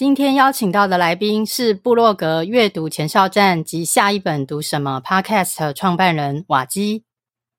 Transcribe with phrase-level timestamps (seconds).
[0.00, 7.04] 今天邀请到的来宾是部落格阅读前哨站及下一本读什么 Podcast 创办人瓦基。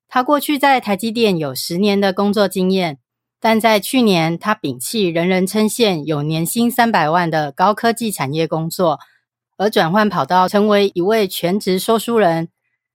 [0.08, 2.98] 他过去在台积电有十年的工作经验，
[3.38, 8.98] 但在去年他摒弃人人称羡有年薪三百万的高科技产业工作，
[9.56, 12.48] 而转换跑道成为一位全职说书人。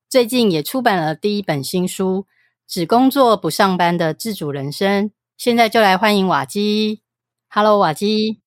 [0.10, 2.24] 最近也出版了第一本新书
[2.68, 5.06] 《只工作不上班的自主人生》。
[5.38, 7.02] 现在就来欢迎瓦基。
[7.48, 8.42] Hello，瓦基。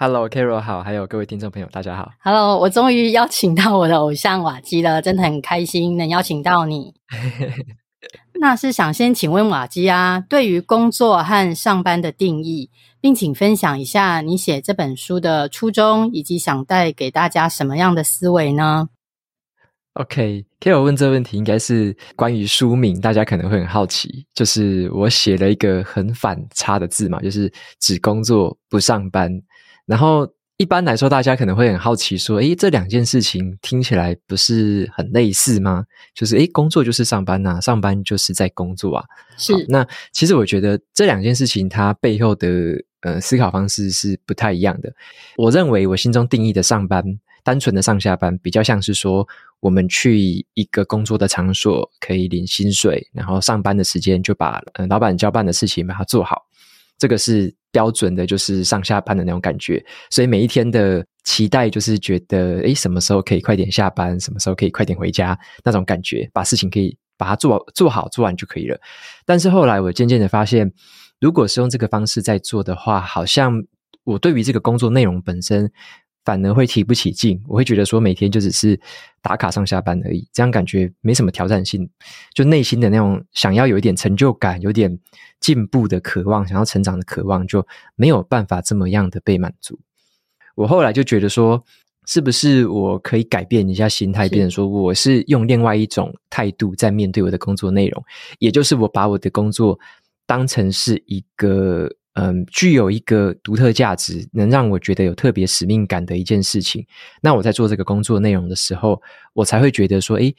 [0.00, 2.12] Hello，Carol 好，还有各位听众朋友，大家好。
[2.22, 6.94] Hello，我终于邀请到我的偶像瓦基了，真的很开心能邀请到你。
[8.40, 18.90] 那是想先请问瓦基啊，对于工作和上班的定义，并请分享一下你写这本书的初衷，以及想带给大家什么样的思维呢
[19.94, 29.28] ？OK，Carol 问这个问题应该是关于书名，大家可能会很好奇，就是我写了一个很反差的字嘛，就是只工作不上班。
[29.88, 35.86] 然后一般来说，大家可能会很好奇，说：“诶，这两件事情听起来不是很类似吗？
[36.14, 39.04] 就是诶，工作就是上班呐，上班就是在工作啊。”
[39.38, 39.64] 是。
[39.68, 42.48] 那其实我觉得这两件事情它背后的
[43.00, 44.92] 呃思考方式是不太一样的。
[45.36, 47.02] 我认为我心中定义的上班，
[47.42, 49.26] 单纯的上下班，比较像是说
[49.60, 56.44] 我们去一个工作的场所可以领薪水，然后上班的时间就把呃老板交办的事情把它做好。
[56.98, 68.78] 这个是标准的，就是上下班的那种感觉，所以每一天的期待就是觉得，诶，什么时候可以快点下班，什么时候可以快点回家，那种感觉，把事情可以把它做做好做完就可以了。
[69.24, 70.72] 但是后来我渐渐的发现，
[71.20, 73.62] 如果是用这个方式在做的话，好像
[74.04, 75.70] 我对于这个工作内容本身。
[76.28, 78.78] 反而会提不起劲，我会觉得说每天就只是
[79.22, 81.88] 打卡上下班而已，这样感觉没什么挑战性，
[82.34, 84.98] 就内心的那种想要有一点成就感、有点
[85.40, 89.78] 进步的渴望、想要成长的渴望，就没有办法这么样的被满足。
[90.54, 91.64] 我后来就觉得说，
[92.04, 98.04] 是不是我可以改变一下心态，变成说我是用另外一种态度在面对我的工作内容，
[98.38, 99.80] 也就是我把我的工作
[100.26, 101.90] 当成是一个。
[102.20, 106.84] 嗯，具有一个独特价值，能让我觉得有特别使命感的一件事情。
[107.22, 109.00] 那我在做这个工作内容的时候，
[109.34, 110.34] 我才会觉得说，诶，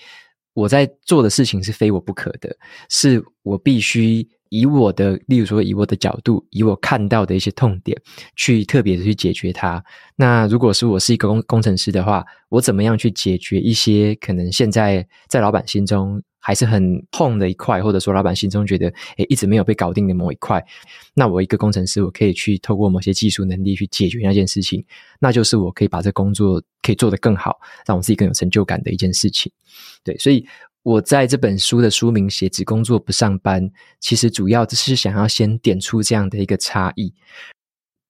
[0.53, 2.53] 我在做的事情是非我不可的，
[2.90, 7.99] 是我必须以我的，例如说以我的角度，以我看到的一些痛点，
[8.35, 9.83] 去特别的去解决它。
[10.15, 18.87] 那如果是我是一个工工程师的话，我怎么样去解决一些可能现在在老板心中还是很痛的一块，或者说老板心中觉得
[19.17, 20.63] 诶一直没有被搞定的某一块，
[21.13, 24.83] 那我一个工程师，我可以去透过某些技术能力去解决那件事情，
[25.19, 29.51] 那就是我可以把这工作可以做得更好，让我自己更有成就感的一件事情。
[30.03, 30.45] 对，所以
[30.84, 33.69] 我在这本书的书名写“只工作不上班”，
[34.00, 37.13] 其实主要就是想要先点出这样的一个差异，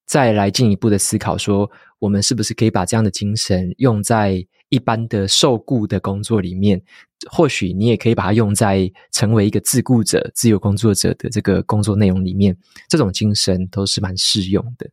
[0.05, 6.81] 再来进一步的思考说，我们是不是可以把这样的精神用在一般的受雇的工作里面？
[7.29, 12.55] 或许你也可以把它用在成为一个自雇者、自由工作者的这个工作内容里面，
[12.87, 14.89] 这种精神都是蛮适用的。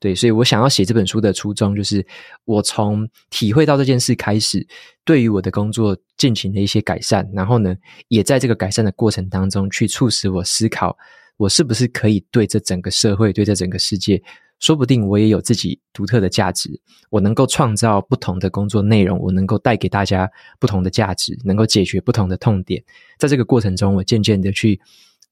[0.00, 2.04] 对，所以我想要写这本书的初衷，就是
[2.46, 4.66] 我从体会到这件事开始，
[5.04, 7.76] 对于我的工作进行了一些改善，然后呢，
[8.08, 10.96] 也在这个改善的过程当中，去促使我思考，
[11.36, 14.22] 我是不是可以对这整个社会、对这整个世界。
[14.58, 16.68] 说不定我也有自己独特的价值，
[17.08, 22.84] 我能够创造不同的工作内容，我能够带给大家不同的价值，能够解决不同的痛点。
[23.18, 24.78] 在这个过程中，我渐渐的去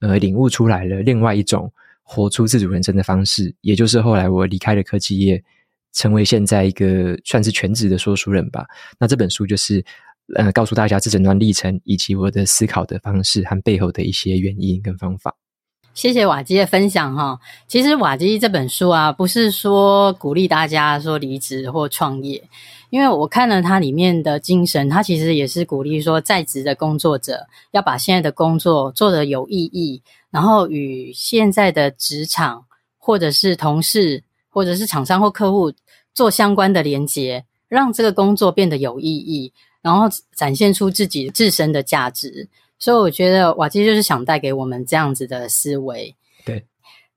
[0.01, 1.71] 呃领悟出来了另外一种
[2.11, 5.45] 活出自主人生的方式，也就是后来我离开了科技业，
[5.93, 8.65] 成为现在一个算是全职的说书人吧。
[8.99, 9.85] 那这本书就是
[10.35, 15.37] 呃告诉大家这整段历程以及我的思考的方式和背后的一些原因跟方法。
[15.93, 17.39] 谢谢瓦基的分享哈。
[17.67, 22.43] 其实瓦基这本书啊，不是说鼓励大家说离职或创业，
[22.89, 32.67] 因为我看了它里面的精神，它其实也是鼓励说在职的工作者要把现在的工作做得有意义，然后与现在的职场
[32.97, 35.73] 或者是同事或者是厂商或客户
[36.13, 42.49] 做相关的连接，让这个工作变得有意义，然后展现出自己自身的价值。
[42.79, 46.15] 所以我觉得瓦基就是想带给我们这样子的思维。
[46.45, 46.67] 对，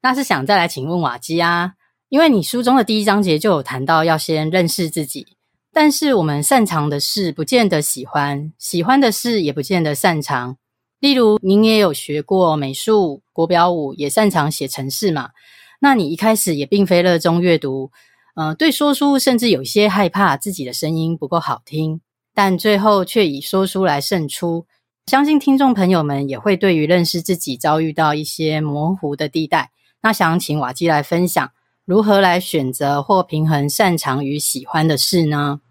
[0.01, 1.73] 那是想再来请问瓦基啊，
[2.09, 5.35] 因为你书中的第一章节就有谈到要先认识自己，
[5.71, 10.57] 但是我们擅长的事不见得喜欢，喜欢的事也不见得擅长。
[11.01, 15.31] 例如，您也有学过美术、国标舞，也擅长写程式嘛？
[15.80, 17.89] 那你一开始也并非热衷阅读，
[18.36, 22.01] 呃，对说书甚至有些害怕自己的声音不够好听，
[22.36, 24.68] 但最后却以说书来胜出。
[25.07, 29.71] 相信听众朋友们也会对于认识自己遭遇到一些模糊的地带。
[30.04, 31.51] 那想请瓦基来分享
[31.83, 35.62] 如何来选择或平衡擅长与喜欢的事呢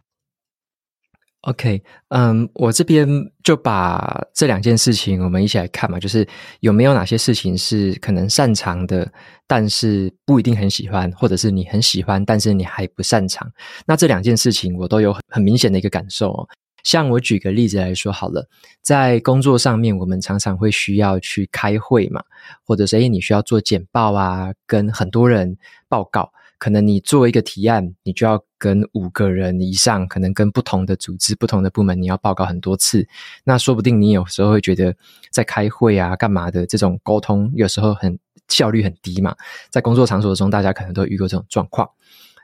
[1.43, 3.09] ？OK，嗯，我这边
[3.43, 6.27] 就把这两件事情我们一起来看嘛，就是
[6.61, 9.11] 有没有哪些事情是可能擅长的，
[9.47, 13.51] 但是不一定很喜欢，或者是你很喜欢，但是你还不擅长。
[13.87, 16.49] 那这两件事情我都有很很明显的一个感受哦。
[16.83, 18.49] 像我举个例子来说好了，
[18.83, 22.23] 在工作上面，我们常常会需要去开会嘛，
[22.67, 25.57] 或者是诶，你需要做简报啊，跟很多人
[25.89, 26.33] 报告。
[26.61, 33.09] 可能你做一个提案，你就要跟五个人以上，可能跟不同的组织、不同的部门，你要报告很多次。
[33.45, 34.95] 那说不定你有时候会觉得，
[35.31, 38.19] 在开会啊、干嘛的这种沟通，有时候很
[38.49, 39.35] 效率很低嘛。
[39.71, 41.89] 在工作场所中，大家可能都遇过这种状况。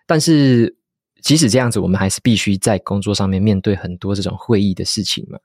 [0.07, 0.75] 但是
[1.21, 5.39] 即使这样子，我们还是必须在工作上面面对很多这种会议的事情嘛。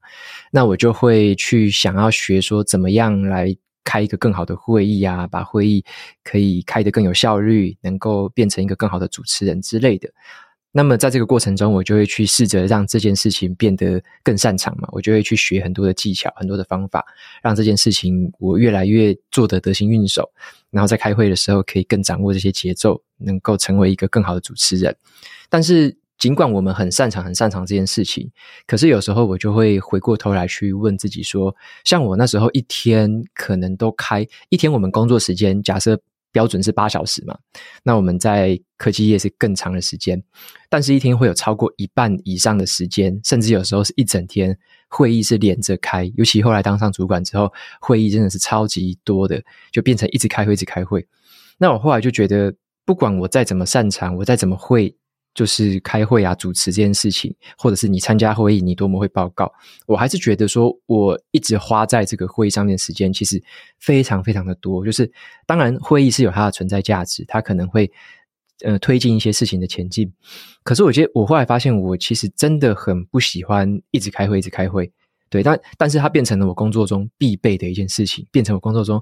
[0.49, 3.53] 那我就会去想要学说，怎么样来。
[3.83, 5.83] 开一个更好的会议啊，把会议
[6.23, 10.09] 可以开得更有效率，能够变成一个更好的主持人之类的。
[10.73, 14.87] 那么在这个过程中，我就会去试着让这件事情变得更擅长嘛。
[14.93, 17.05] 我就会去学很多的技巧，很多的方法，
[17.43, 20.31] 让这件事情我越来越做得得心应手。
[20.69, 24.95] 然后在开会的时候，可以更掌握这些节奏，能够成为一个更好的主持人。
[25.49, 28.29] 但是，尽管我们很擅长、很擅长这件事情，
[28.67, 35.99] 可是有时候我就会回过头来去问自己说：像我那时候一天可能都开一天，我们工作时间假设
[36.31, 37.35] 标准是八小时嘛，
[37.81, 40.21] 那我们在科技业是更长的时间，
[40.69, 44.55] 但是一天会有超过一半以上的时间，甚至有时候是一整天
[44.89, 46.03] 会议是连着开。
[46.15, 49.41] 尤其后来当上主管之后，会议真的是超级多的，
[49.71, 51.07] 就变成一直开会、一直开会。
[51.57, 52.53] 那我后来就觉得，
[52.85, 54.95] 不管我再怎么擅长，我再怎么会。
[55.33, 59.51] 就是开会啊，主持这件事情，或者是你参加会议，你多么会报告，
[59.87, 63.41] 我还是觉得说，我一直花在这个会议上面的时间，其实
[63.79, 64.85] 非常非常的多。
[64.85, 65.09] 就是
[65.45, 67.89] 当然，会议是有它的存在价值，它可能会
[68.63, 70.11] 呃推进一些事情的前进。
[70.63, 74.91] 可是，我觉得我后来发现，我其实真的很不喜欢一直开会，一直开会。
[75.29, 79.01] 对，但但是它变成了我工作中必备的一件事情，变成我工作中。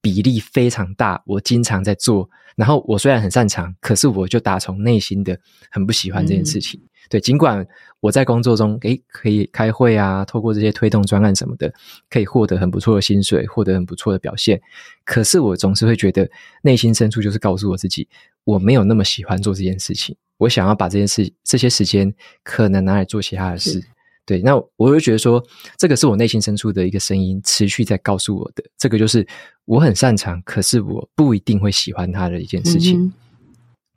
[0.00, 2.30] 比例非常大，我经常在做。
[2.58, 5.38] 然后我虽然很擅长，可是我就打从内心的
[5.70, 6.80] 很不喜欢这件事情。
[6.82, 7.64] 嗯、对，尽管
[8.00, 11.72] 我在工作中，诶，可以开会啊，透过这些推动专案什么的，
[12.10, 14.60] 可以获得很不错的薪水，获得很不错的表现。
[15.04, 16.28] 可是我总是会觉得，
[16.62, 18.08] 内心深处就是告诉我自己，
[18.42, 20.16] 我没有那么喜欢做这件事情。
[20.38, 22.12] 我想要把这件事、这些时间，
[22.42, 23.80] 可能拿来做其他的事。
[24.28, 25.42] 对，那我就觉得说，
[25.78, 28.62] 这个是我内心深处的一个声音，持续在告诉我的。
[28.76, 29.26] 这个就是
[29.64, 33.04] 我很擅长，可是我不一定会喜欢它的一件事情。
[33.04, 33.12] 嗯、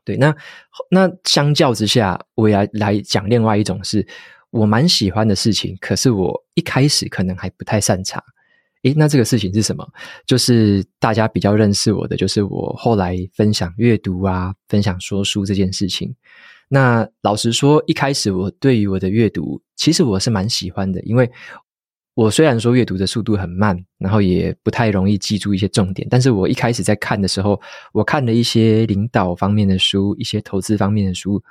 [0.06, 0.33] 对，那
[0.89, 4.07] 那相较之下，我也来来讲另外一种是
[4.51, 8.24] 我蛮喜欢的事情，可是我一开始可能还不太擅长。
[8.84, 9.86] 诶，那这个事情是什么？
[10.25, 16.16] 就是大家比较认识我的，就是我后来分享阅读啊，分享说书这件事情。
[16.74, 21.30] 那老实说，一开始我对于我的阅读，其实我是蛮喜欢的，因为
[22.13, 27.60] 我虽然说阅读的速度很慢，然后也不太容易记住一些重点，但是我一开始在看的时候，
[27.92, 31.44] 我看了一些领导方面的书，一些投资方面的书，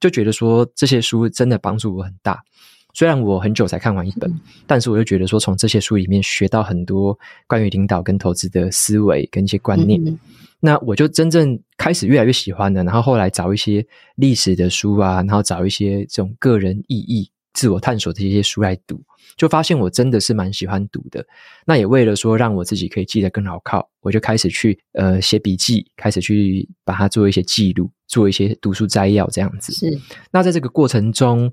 [0.00, 2.42] 就觉得说这些书真的帮助我很大。
[2.92, 4.32] 虽然我很久才看完一本，
[4.66, 10.18] 但是我就觉得说，从这些书里面学到很多关于领导跟投资的思维跟一些观念。
[10.60, 13.84] 那我就真正开始越来越喜欢了，然后后来找一些
[14.14, 19.00] 历史的书啊，然后找一些这种个人意义、自我探索的一些书来读，
[19.36, 21.26] 就发现我真的是蛮喜欢读的。
[21.66, 29.72] 那也为了说让我自己可以记得更牢靠，我就开始去呃写笔记，开始去把它做一些记录，做一些读书摘要这样子。
[29.72, 29.98] 是。
[30.30, 31.50] 那在这个过程中，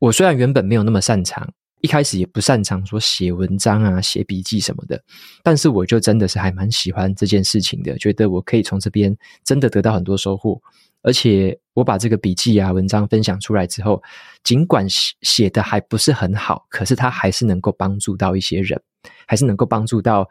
[0.00, 1.48] 我虽然原本没有那么擅长。
[1.82, 5.02] 一开始也不擅长说写文章啊、写笔记什么的，
[5.42, 10.60] 但是我就真的是还蛮喜欢这件事情的，觉得我可以从这边真的得到很多收获。
[11.00, 14.02] 而且我把这个笔记啊、文章分享出来之后，
[14.44, 18.78] 尽管写写的还不是很好，可是它还是能够帮助到一些人，
[19.26, 20.28] 还是能够帮助到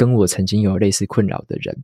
[0.00, 1.76] 跟我曾经有类似困扰的人。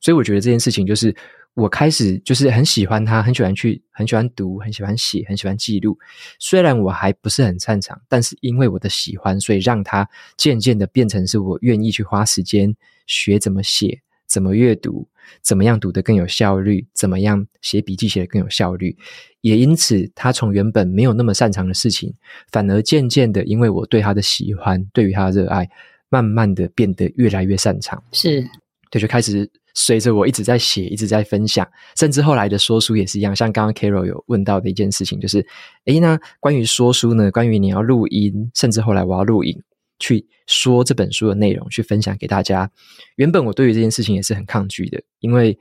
[0.00, 1.16] 所以我觉得这件事情就是。
[1.54, 5.98] 我开始就是很喜欢他，很喜欢去，很喜欢读，很喜欢写，很喜欢记录。
[6.38, 12.74] 虽然我还不是很擅长，但是因为我的喜欢，所以让他渐渐的变成是我愿意去花时间
[13.06, 15.06] 学怎么写，怎么阅读，
[15.42, 18.96] 怎么样读得更有效率，怎么样写笔记写得更有效率。
[19.42, 22.14] 也因此，他从原本没有那么擅长的事情，
[22.50, 25.68] 反而渐渐的，因为我对他的喜欢，对于他的热爱，
[26.12, 28.00] 慢慢的变得越来越擅长。
[28.12, 28.46] 是，
[28.90, 29.50] 对，就开始。
[29.74, 31.66] 随着我一直在写，一直在分享，
[31.96, 33.34] 甚至后来的说书也是一样。
[33.34, 35.38] 像刚刚 Carol 有问到的一件事情，就是，
[35.86, 37.30] 诶，那关于说书呢？
[37.30, 39.58] 关于你要录音，甚至后来我要录影，
[39.98, 42.70] 去说这本书的内容，去分享给大家。
[43.16, 45.58] 原本我对于这件事情也是很抗拒的，因为，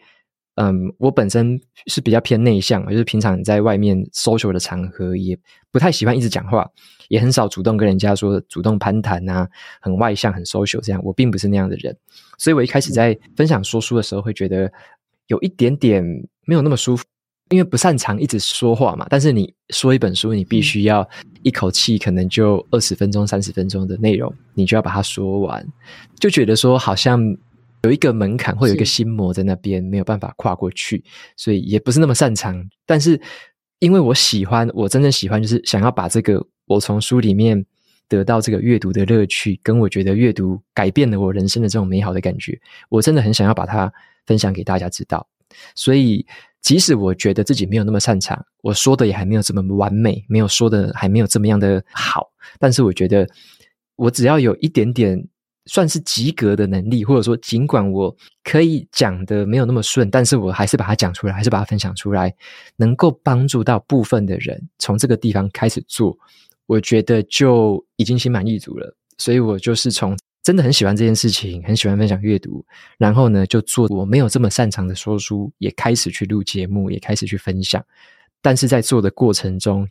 [0.56, 5.38] 嗯，我本身是比较偏内向，就是平常在外面 social 的场合，也
[5.72, 6.70] 不太喜欢一直讲话。
[7.08, 9.46] 也很少主动跟人家说主动攀谈啊，
[9.82, 11.02] 很外向，很 social 这样。
[11.04, 11.94] 我并不是那样的人，
[12.38, 14.72] 所以我一开始在分享说书的时候，会觉得
[15.28, 16.02] 有一点点
[16.46, 17.04] 没有那么舒服，
[17.50, 19.06] 因为不擅长一直说话嘛。
[19.10, 21.06] 但是你说一本书，你必须要
[21.44, 25.68] 一口气，可能就二十分钟、三十分钟的内容，你就要把它说完，
[26.18, 27.22] 就觉得说好像
[27.84, 31.04] 有一个门槛，会有一个心魔在那边，没有办法跨过去，
[31.36, 32.64] 所以也不是那么擅长。
[32.86, 33.20] 但是
[33.80, 36.46] 因为我喜欢，我真正喜欢，就是想要把这个。
[36.68, 37.66] 我从书里面
[38.08, 42.58] 得到这个阅读的乐趣，跟我觉得阅读改变了我人生的这种美好的感觉，
[42.88, 43.92] 我真的很想要把它
[44.26, 45.28] 分享给大家知道。
[45.76, 46.26] 所以，
[46.62, 53.28] 即使我觉得自己没有那么擅长，我说的也还没有这么完美，没有说的还没有这么样的好，但是我觉得
[53.98, 55.22] 我只要有一点点
[55.66, 62.34] 算是及格的能力，或者说尽管我可以讲的没有那么顺，但是我还是把它讲出来，还是把它分享出来，
[62.76, 66.18] 能够帮助到部分的人，从这个地方开始做。
[66.68, 72.66] 我觉得就已经心满意足了，所以我就是从真的很喜欢这件事情，很喜欢分享阅读，
[72.98, 77.84] 然后呢，就做我没有这么擅长的说书，也开始去录节目，也开始去分享。
[78.42, 79.88] 但是在做的过程中，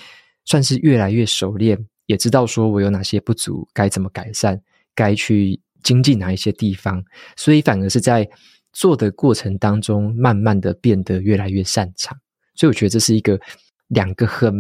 [0.47, 4.61] 算是越来越熟练，也知道说我有哪些不足，该怎么改善，
[5.01, 7.03] 该去精进哪一些地方，
[7.37, 8.29] 所以反而是在
[8.73, 12.17] 做的过程当中，慢慢的变得越来越擅长。
[12.55, 13.41] 所以我觉得这是一个
[13.89, 14.53] 两个很。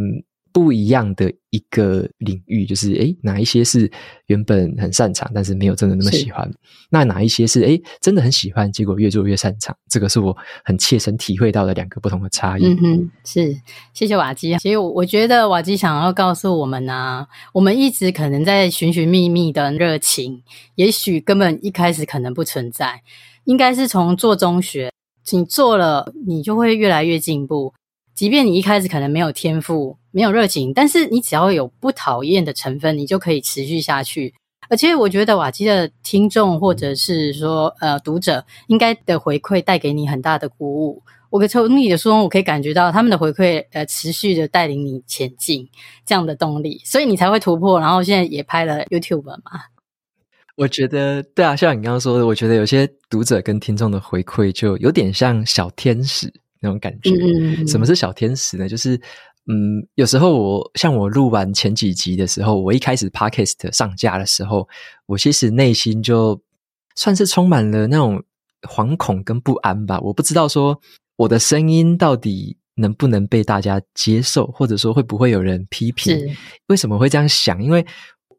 [0.53, 3.91] 不一样的一个领域，就是诶，哪一些是
[4.27, 6.51] 原本很擅长，但是没有真的那么喜欢？
[6.91, 9.77] 那哪一些是诶，真的很喜欢，结果越做越擅长？
[9.89, 12.65] 这个是我很切身体会到的两个不同的差异。
[12.65, 13.57] 嗯哼，是，
[13.95, 14.57] 谢谢瓦基。
[14.59, 20.43] 其实我我觉得瓦基想要告诉我们呢、啊，我们一直可能在寻寻觅觅的热情，
[20.75, 23.03] 也许根本一开始可能不存在，
[23.45, 24.93] 应该是从做中学，
[25.33, 27.73] 你做了，你就会越来越进步。
[28.13, 34.35] 即便你一开始可能没有天赋，没有热情，但是你只要有不讨厌的成分，你就可以持续下去。
[34.69, 41.03] 而且我觉得瓦基的听众或者是说呃读者应该的回馈带给你很大的鼓舞。
[41.29, 45.69] 我从你的书中，我可以感觉到他们的回馈呃持续的带领你前进
[46.05, 47.79] 这样的动力，所以你才会突破。
[47.79, 49.41] 然后现在也拍了 YouTube 嘛？
[50.57, 56.33] 我觉得对啊，像你刚刚说的，我觉得有些读者跟听众的回馈就有点像小天使。
[56.63, 58.69] 那种感觉，嗯，什么是小天使呢？
[58.69, 59.01] 就是，
[59.47, 64.69] 嗯，有时候我像我录完前几集的时候，我一开始 Podcast 上架的时候，
[65.07, 66.41] 我其实内心就
[66.95, 68.23] 算是充满了那种
[68.63, 69.99] 惶恐跟不安吧。
[70.01, 70.81] 我不知道说
[71.17, 76.17] 我的声音到底能不能被大家接受，或者说会不会有人批评？
[76.69, 77.63] 为什么会这样想？
[77.63, 77.85] 因为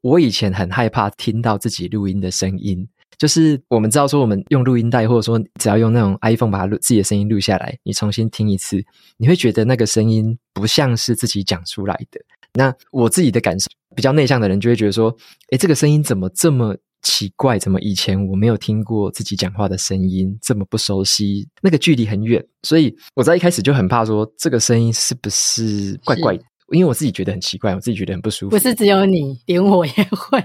[0.01, 2.88] 我以前很害怕听到自己录音的声音。
[3.21, 8.83] 就是我们知道说，我们用录音带，或者说只要用那种 iPhone 把它录自己的声音录下来，你重新听一次，
[9.17, 12.19] 你会觉得那个声音不像是自己讲出来的。
[12.55, 15.15] 那我自己的感受，比较内向的人就会觉得说，
[15.51, 17.59] 诶，这个声音怎么这么奇怪？
[17.59, 21.47] 怎么以前我没有听过自己讲话的声音，这么不熟悉？
[21.61, 26.43] 那个距离很远，所以我在一开始就很怕说，这个声音是不是怪怪的？
[26.71, 28.49] 因为我自己觉得很奇怪，我自己觉得很不舒服。
[28.49, 30.43] 不是只有你，连我也会。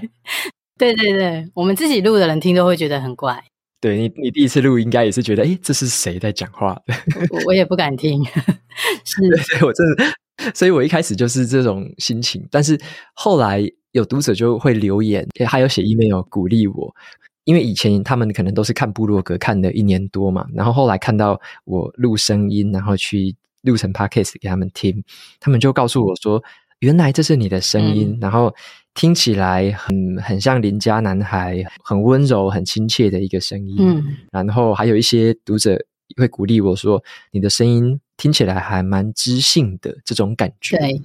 [0.77, 3.43] 对对对，我们自己录的人听都会觉得很怪。
[3.79, 6.81] 对你，你第一次录应该也是觉得，诶，这是谁在讲话？
[7.29, 8.23] 我，我也不敢听。
[9.05, 12.43] 是，对，我真的，所以我一开始就是这种心情。
[12.49, 12.79] 但是
[13.13, 16.95] 后来有读者就会留言，还有写 email 鼓励我，
[17.43, 25.03] 因为以前他们可能都是看部落格看了一年多嘛，然后后来看到我录声音，然后去录成 podcast 给他们听，
[25.39, 26.43] 他们就告诉我说，
[26.79, 28.53] 原来这是你的声音，嗯、然后。
[28.97, 33.75] 听起来很很像邻家男孩，很温柔、很亲切的一个声音。
[33.79, 35.77] 嗯，然后还有一些读者
[36.17, 37.01] 会鼓励我说
[37.31, 40.99] ：“你的声音听起来还蛮知性的，这种感觉。”对，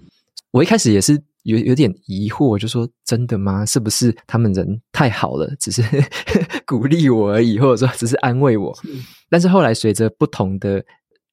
[0.53, 3.67] 我一开始也是有有点疑惑，就说：“真的吗？
[3.67, 5.83] 是不是他们人太好了，只是
[6.65, 10.83] 鼓励我而已，或者说只是安慰我？”嗯，但是后来随着不同的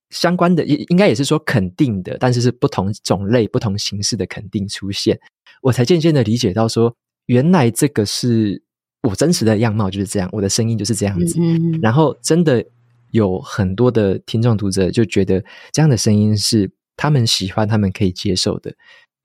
[0.10, 5.20] 相关的，应应该也是说肯定的，但是是不同种类、不同形式的肯定出现。
[5.62, 6.96] 我才渐渐的理解到说，说
[7.28, 8.62] 原来这个是
[9.04, 11.40] 我真实的样貌就是这样，我的声音就是这样子。
[11.40, 11.80] 嗯嗯。
[11.82, 12.66] 然后真的
[13.12, 18.74] 有很多的听众读者就觉得这样的声音是他们喜欢、他们可以接受的。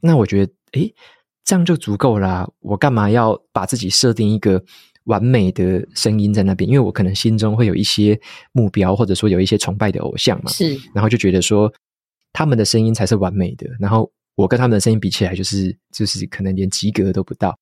[0.01, 0.95] 那我觉得，诶，
[1.45, 2.49] 这样就足够啦啊。
[2.61, 4.63] 我干嘛要把自己设定一个
[5.05, 6.69] 完美的声音在那边？
[6.69, 8.19] 因为我可能心中会有一些
[8.53, 10.51] 目标，或者说有一些崇拜的偶像嘛。
[10.51, 11.73] 是，然后就觉得说
[12.33, 17.57] 他们的声音才是完美的，然后我跟他们的声音比起来，就是就是可能连及格都不到。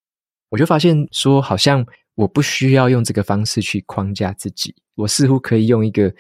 [0.51, 1.85] 我就发现说，好像
[2.15, 6.15] 我不需要用这个方式去框架自己，我似乎可以用一个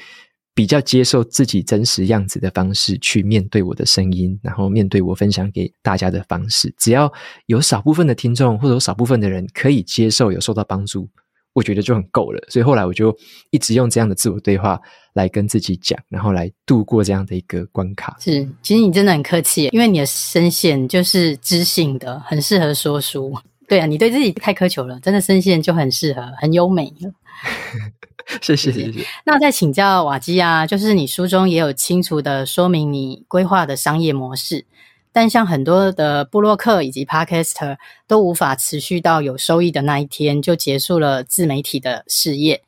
[0.55, 6.75] 比较接受自己真实样子的方式去面对我的声音，然后面对我分享给大家的方式。
[6.79, 7.11] 只要
[7.47, 11.09] 有少部分的听众或者少部分的人可以接受，有受到帮助，
[11.55, 12.45] 我觉得就很够了。
[12.49, 13.17] 所以后来我就
[13.51, 14.79] 一直用这样的自我对话
[15.15, 18.17] 来跟自己讲，然后来度过这样的一个关卡。
[18.21, 23.35] 是，其实你真的很客气，因为你的声线就是知性的，很适合说书。
[23.69, 26.93] 对啊，你对自己太苛求了，真的声线就很适合，很优美。
[28.41, 29.05] 谢谢谢谢。
[29.25, 34.65] 那再请教瓦基啊，就是你书中也有清楚的说明你规划的商业模式，
[35.13, 42.63] 但像很多的布洛克以及 Podcaster 都无法持续到有收益的那一天，就结束了自媒体的事业。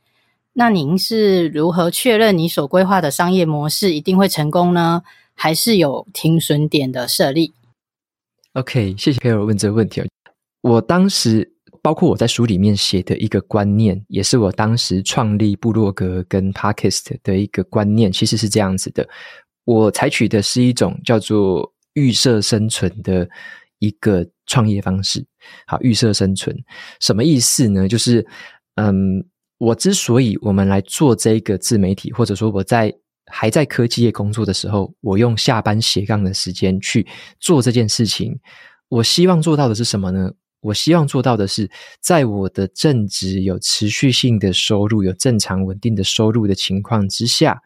[0.54, 5.02] 那您是如何确认你所规划的商业模式一定会成功呢？
[5.36, 7.54] 还是有停损点的设立
[8.52, 10.00] ？OK，谢谢 Carol 问这个问题。
[10.60, 11.53] 我当时，
[11.84, 19.06] 包括我在书里面写的一个观念，也是我当时创立部落格跟 Podcast 的一个观念，其实是这样子的。
[19.66, 23.28] 我采取的是一种叫做预设生存的
[23.80, 25.22] 一个创业方式。
[25.66, 26.56] 好，预设生存
[27.00, 27.86] 什么意思呢？
[27.86, 28.26] 就是，
[28.76, 29.22] 嗯，
[29.58, 32.90] 我之所以我们来做这个自媒体，或者说我在
[33.26, 37.06] 还在科技业工作的时候，我用下班斜杠的时间去
[37.38, 38.40] 做这件事情，
[38.88, 40.32] 我希望做到的是什么呢？
[40.64, 47.60] 我希望做到的是，在我的正职有持续性的收入、有正常稳定的收入的情况之下，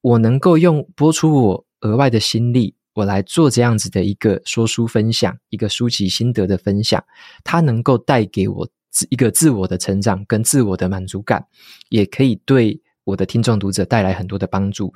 [0.00, 7.02] 我能够用播出我额外的心力，我来做这样子的一个说书分享、一个书籍心得的分享，
[7.44, 8.68] 它能够带给我
[9.10, 11.46] 一个自我的成长跟自我的满足感，
[11.88, 14.92] 也可以对我的听众读者带来很多的帮助。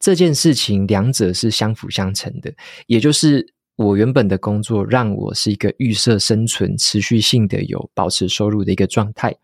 [0.00, 2.52] 这件事情两者是相辅相成的，
[2.88, 3.54] 也就是。
[3.76, 9.34] 我原本的工作让我是一个预设生存、持续性的有保持收入的一个状态。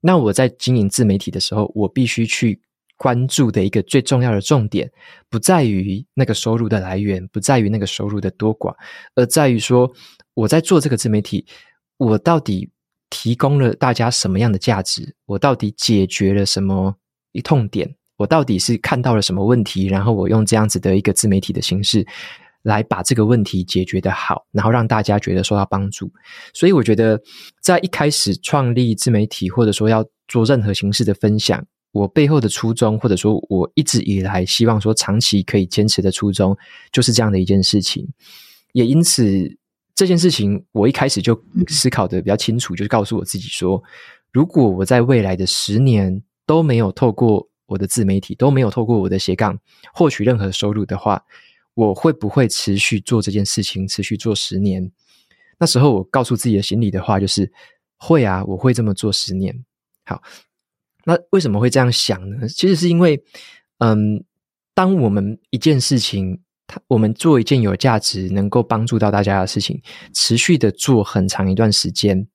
[0.00, 2.60] 那我在经营自媒体的时候，我必须去
[2.96, 4.90] 关注的一个最重要的重点，
[5.30, 8.74] 不在于那个收入的来源，不在于那个收入的多寡，
[9.14, 9.92] 而在于说
[10.34, 11.46] 我在做这个自媒体，
[11.98, 12.68] 我到底
[13.10, 15.14] 提供了大家什么样的价值？
[15.26, 16.96] 我到底解决了什么
[17.30, 17.94] 一痛点？
[18.16, 19.86] 我到底是看到了什么问题？
[19.86, 22.04] 然后我用这样子的一个自媒体的形式。
[22.62, 26.10] 来把这个问题解决得好，然后让大家觉得受到帮助。
[26.54, 27.20] 所以我觉得，
[27.60, 36.56] 在一开始创立自媒体，或者说要做任何形式的分享，我背后的初衷，或者说我一直以来希望说长期可以坚持的初衷，
[36.92, 38.08] 就是这样的一件事情。
[38.72, 39.58] 也因此，
[39.94, 43.82] 这件事情我一开始就思考得比较清楚，就是告诉我自己说，
[44.32, 49.58] 如果我在未来的十年都没有透过我的自媒体，都没有透过我的斜杠
[49.92, 51.22] 获取任何收入的话，
[51.74, 54.92] 我会不会持续做这件事情，持续做十年？
[55.58, 57.50] 那时候我告诉自己的心里的话就是
[57.96, 59.64] 会啊，我会这么做十年。
[60.04, 60.20] 好，
[61.04, 62.48] 那为什么会这样想呢？
[62.48, 63.22] 其实是因为，
[63.78, 64.22] 嗯，
[64.74, 69.80] 当我们一件事情，它我们做一件有价值、能够帮助到大家的事情，
[70.12, 72.26] 持续的做很长一段时间，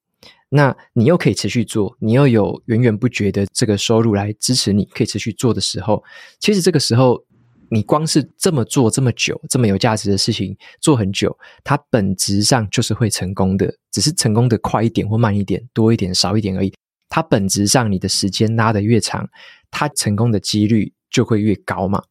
[0.49, 6.03] 那你又可以持续做，你又有源源不绝的这个收入来支持你，可以持续做的时候，
[6.39, 7.26] 其实这个时候。
[7.69, 16.73] 你光是这么做这么久，这么有价值的事情做很久，它本质上就是会成功的，只是成功的快一点或慢一点，多一点少一点而已。
[17.09, 19.27] 它本质上，你的时间拉得越长，
[19.71, 22.01] 它成功的几率就会越高嘛。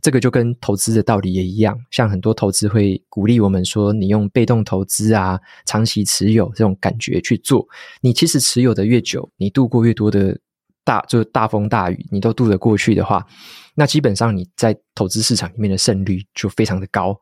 [0.00, 7.66] 这个就跟投资的道理也一样，像很多投资会鼓励我们说，你用被动投资啊，长期持有这种感觉去做，
[8.00, 10.38] 你其实持有的越久，你度过越多的。
[10.84, 13.24] 大就是大风大雨，你都渡得过去的话，
[13.74, 17.18] 那基本上你在投资市场里面的胜率就非常的高。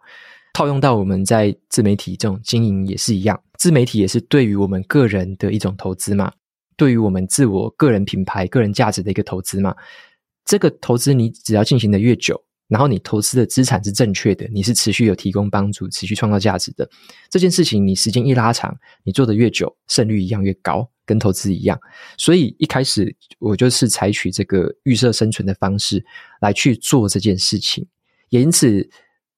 [0.53, 6.33] 套用到我们在自媒体这种经营也是一样，自媒体也是对于我们个人的一种投资嘛，
[6.77, 9.75] 对于我们自我个人品牌、个人价值的一个投资嘛。
[10.45, 16.89] 这个投资你只要进行的越久，然后你投资的资产是正确的，你是持续有提供帮助、持续创造价值的
[17.29, 20.89] 这件事情，你时间一拉长，你做的越久，胜率一样越高。
[21.07, 21.77] 跟投资一样，
[22.17, 26.05] 所以一开始我就是采取这个预设生存的方式
[26.41, 27.85] 来去做这件事情，
[28.29, 28.89] 也因此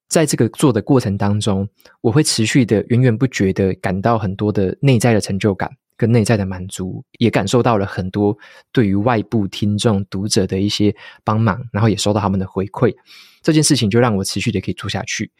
[0.06, 1.66] 在这个做的过程当中，
[2.02, 8.36] 我会持续的源源不绝的感到很多的内在的成就感，跟内在的满足，也感受到了很多
[8.72, 12.94] 对于外部听众、读者的一些帮忙，然后也收到他们的回馈。
[13.42, 15.30] 这件事情就让我持续的可以做下去。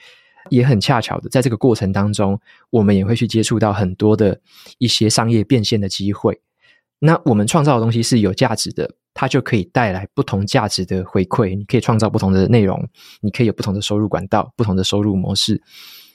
[0.51, 4.41] 也很恰巧的，在这个过程当中，我们也会去接触到很多的
[4.79, 6.41] 一些商业变现的机会。
[6.99, 11.57] 那我们创造的东西是有价值的，它就可以带来不同价值的回馈。
[11.57, 12.89] 你可以创造不同的内容，
[13.21, 15.63] 你可以有不同的收入管道、不同的收入模式。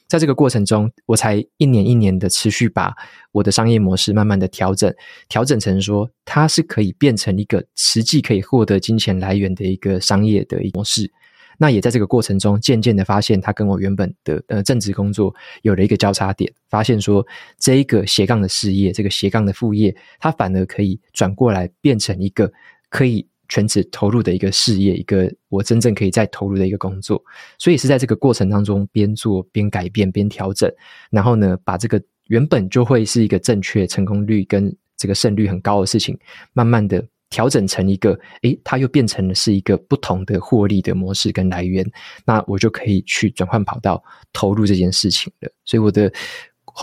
[0.07, 2.93] 在这个过程中，我才一年一年的持续把
[3.31, 4.93] 我的商业模式慢慢的调整，
[5.27, 11.11] 调整成说它是可以变成一个实际可以获得金钱来源的一个商业的一模式。
[11.59, 17.25] 那也在这个过程中，渐渐的发现，它跟我原本的呃正职工作有了一个交叉点，发现说
[17.59, 22.53] 这一个斜杠的事业，这个斜杠的副业，它反而可以转过来变成一个
[22.89, 27.23] 可以全职投入的一个事业，一个我真正可以再投入的一个工作。
[27.57, 30.71] 所以是在这个过程当中，边做边改变，边调整，
[31.09, 36.17] 然后呢，把这个原本就会是一个正确成功率跟这个胜率很高的事情，
[36.53, 37.03] 慢慢的。
[37.29, 41.85] 调整成一个，诶，它又变成了是一个不同的获利的模式跟来源，
[42.25, 45.51] 那我就可以去转换跑道，投入这件事情了。
[45.65, 46.11] 所以我的。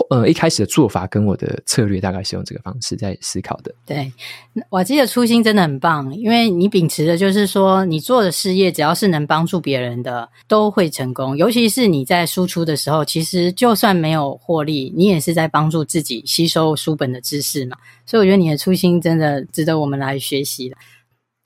[0.09, 3.73] 呃，一开始的做法跟我的策略大概是用这个方式在思考的。
[3.85, 4.11] 对，
[4.69, 11.37] 我记得初心真的很棒，因为你秉持的就是说，你做的事业只要是能帮助别人的，都会成功。
[11.37, 17.77] 尤其是你在输出的时候，其实就算没有获利，你也是在帮助自己吸收书本的知识嘛。
[18.05, 20.75] 所以我觉得你的初心真的值得我们来学习的。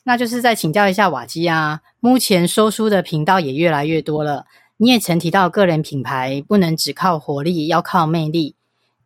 [0.06, 4.46] 那就是再请教一下瓦基啊，目前说书的频道也越来越多了。
[4.82, 8.56] 你也曾提到，个人品牌不能只靠活力，要靠魅力。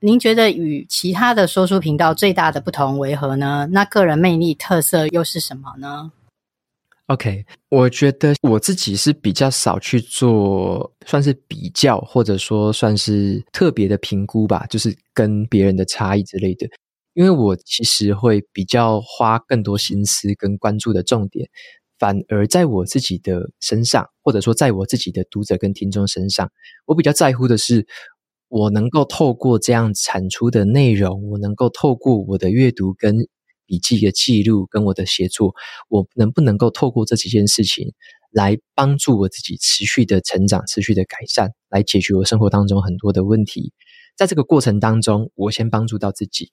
[0.02, 3.68] 您觉得与其他的说书频道最大的不同为何呢？
[3.72, 6.12] 那个人魅力特色又是什么呢
[7.08, 16.68] ？OK，我觉得我自己是比较少去做，算是比较，或者说算是特别的评估吧，就是跟别人的差异之类的。
[17.16, 21.50] 因为我其实会比较花更多心思跟关注的重点。
[21.98, 26.50] 反而在我自己的身上，或者说在我自己的读者跟听众身上，
[26.86, 27.86] 我比较在乎的是，
[28.48, 33.28] 我能够透过这样产出的内容，我能够透过我的阅读跟
[33.66, 35.54] 笔记的记录跟我的写作，
[35.90, 37.94] 我能不能够透过这几件事情
[38.32, 43.74] 来帮助我自己持续的成长、持续的改善，来解决我生活当中很多的问题。
[44.16, 46.52] 在这个过程当中，我先帮助到自己。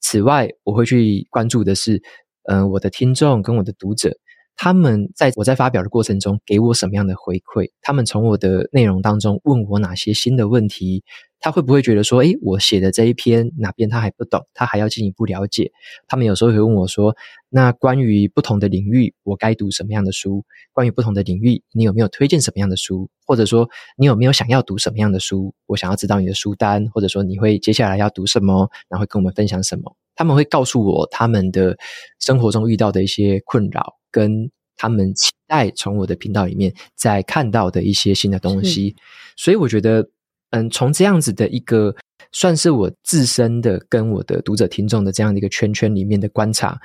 [0.00, 2.02] 此外，我会去关注的是，
[2.44, 4.16] 嗯、我的听众跟我的读者。
[4.56, 7.70] 他们在我在发表的过程中给我什么样的回馈？
[7.82, 11.02] 他们从我的内容当中问我哪些新的问题？
[11.40, 15.72] 他会不会觉得说，诶，我写的这一篇哪边他还不懂，他还要进一步了解？
[16.06, 17.14] 他们有时候会问我说，
[17.50, 20.46] 那关于不同的领域，我该读什么样的书？
[20.72, 23.10] 关于不同的领域，你有没有推荐什么样的书？
[23.26, 25.54] 或者说，你有没有想要读什么样的书？
[25.66, 29.94] 我想要知道你的书单，或者说你会接下来要读什么，然后会跟我们分享什么？
[30.14, 31.76] 他们会告诉我他们的
[32.20, 33.96] 生活中遇到的一些困扰。
[34.14, 38.94] 跟他们期待从我的频道里面再看到的一些新的东西，
[39.36, 40.08] 所以我觉得，
[40.50, 41.92] 嗯，从这样子的一个
[42.30, 46.78] 算是我自身的跟我的读者听众的这样的一个圈圈里面的观察，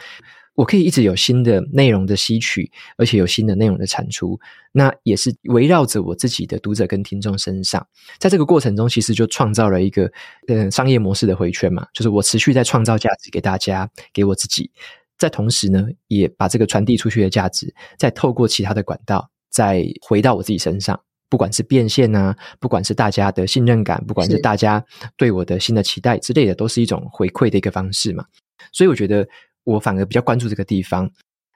[0.56, 4.40] 我可以一直有新的内容的吸取，而且有新的内容的产出，
[4.72, 7.86] 那也是围绕着我自己的读者跟听众身上，
[8.18, 10.12] 在这个过程中，其实就创造了一个
[10.48, 14.72] 嗯商业模式的回圈嘛，就是我持续在创造价值给大家，给我自己。
[15.20, 21.00] 在同时呢，也把这个传递出去的价值，再透过其他的管道，再回到我自己身上。
[21.30, 24.84] 不管是变现啊，不管是大家的信任感，不管是大家
[25.16, 28.26] 对我的新的期待之类的，都是一种回馈的一个方式嘛。
[28.72, 29.28] 所以我觉得
[29.64, 31.12] 我反而比较关注这个地方。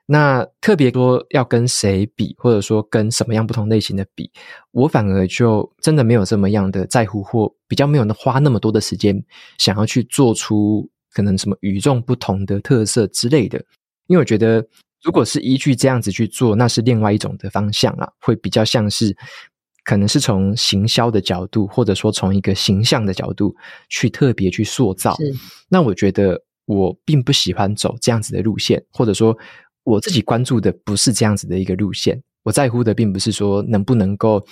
[0.06, 4.30] 那特别说要跟谁比，或者说跟什么样不同类型的比，
[4.70, 9.24] 我反而就真的没有这么样的在乎，或比较没有花那么多的时间
[9.58, 10.88] 想要去做出。
[11.14, 13.58] 可能什么与众不同的特色之类的，
[14.08, 14.66] 因为我觉得，
[15.02, 19.16] 如果是依据这样子去做，那是另外一种的方向啦，会比较像是，
[19.84, 23.54] 可能是从行销的角度，或者说从一个形象的角度
[23.88, 25.16] 去特别去塑造。
[25.68, 29.36] 那我觉得我并不喜欢走这样子的路线，或者说
[29.84, 32.20] 我自己关注的不是这样子的一个路线。
[32.42, 34.44] 我在乎的并不是说能不能够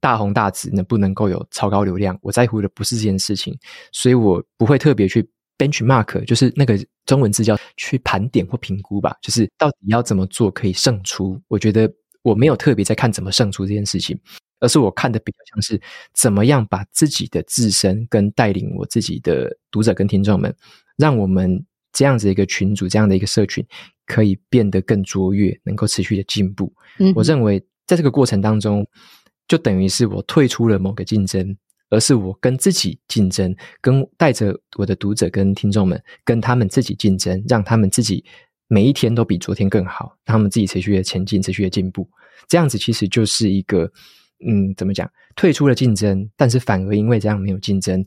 [0.00, 3.58] 大红大紫，能不能够有超高流量，我在乎的不是这件事情，
[3.92, 5.28] 所以我不会特别去。
[5.58, 11.40] Benchmark 就是那个中文字叫去盘点或评估吧，就是到底要怎么做可以胜出。
[11.48, 14.18] 我觉得我没有特别在看怎么胜出这件事情，
[14.60, 15.80] 而是我看的比较像是
[16.14, 20.54] 怎么样把自己的自身跟带领我自己的读者跟听众们，
[20.96, 23.64] 让我们这样子一个群组，这样的一个社群
[24.06, 26.72] 可以变得更卓越，能够持续的进步。
[26.98, 28.86] 嗯，我认为在这个过程当中，
[29.46, 31.56] 就等于是我退出了某个竞争。
[31.90, 38.24] 而是我跟自己竞争，跟带着我的读者跟听众们跟他们自己竞争，让他们自己
[38.68, 42.08] 每一天都比昨天更好，让他们自己持续的前进，持续的进步。
[42.48, 43.90] 这样子其实就是一个，
[44.46, 45.10] 嗯，怎么讲？
[45.36, 48.04] 退出了竞争，但是反而因为这样没有竞争，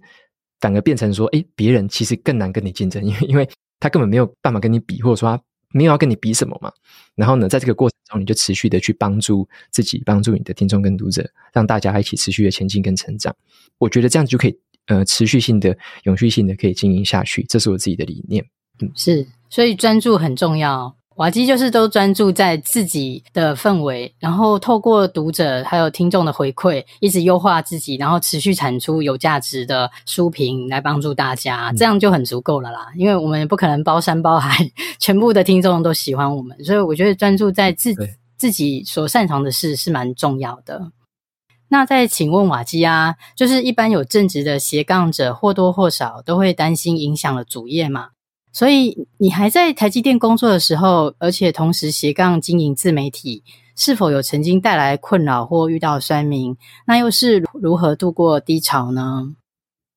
[0.59, 6.71] 反而变成说，诶，别人其实更难跟你竞争，因为因为他根本没有办法跟你比，或者说他没有要跟你比什么嘛。
[7.15, 13.35] 然后呢，在这个过程然后，你就持续的去帮助自己，帮助你的听众跟读者，让大家一起持续的前进跟成长。
[13.77, 17.43] 我觉得这样子就可以，呃，持续性的、永续性的可以经营下去。
[17.49, 18.45] 这是我自己的理念。
[18.79, 20.95] 嗯，是，所以专注很重要。
[21.17, 32.89] 瓦基就是都专注在自己的氛围，然后透过读者还有听众的回馈，一直优化自己，然后持续产出有价值的书评来帮助大家，这样就很足够了啦。
[32.95, 37.95] 因为我们也不可能包山包海，全部的听众都喜欢我们，所以我觉得专注在自
[38.37, 40.91] 自己所擅长的事是蛮重要的。
[41.69, 48.09] 那再请问瓦基啊，就是一般有正职的斜杠者，或多或少都会担心影响了主业嘛？
[48.51, 53.43] 所以你还在台积电工作的时候，而且同时斜杠经营自媒体，
[53.75, 56.57] 是否有曾经带来困扰或遇到酸民？
[56.87, 59.35] 那又是如何度过低潮呢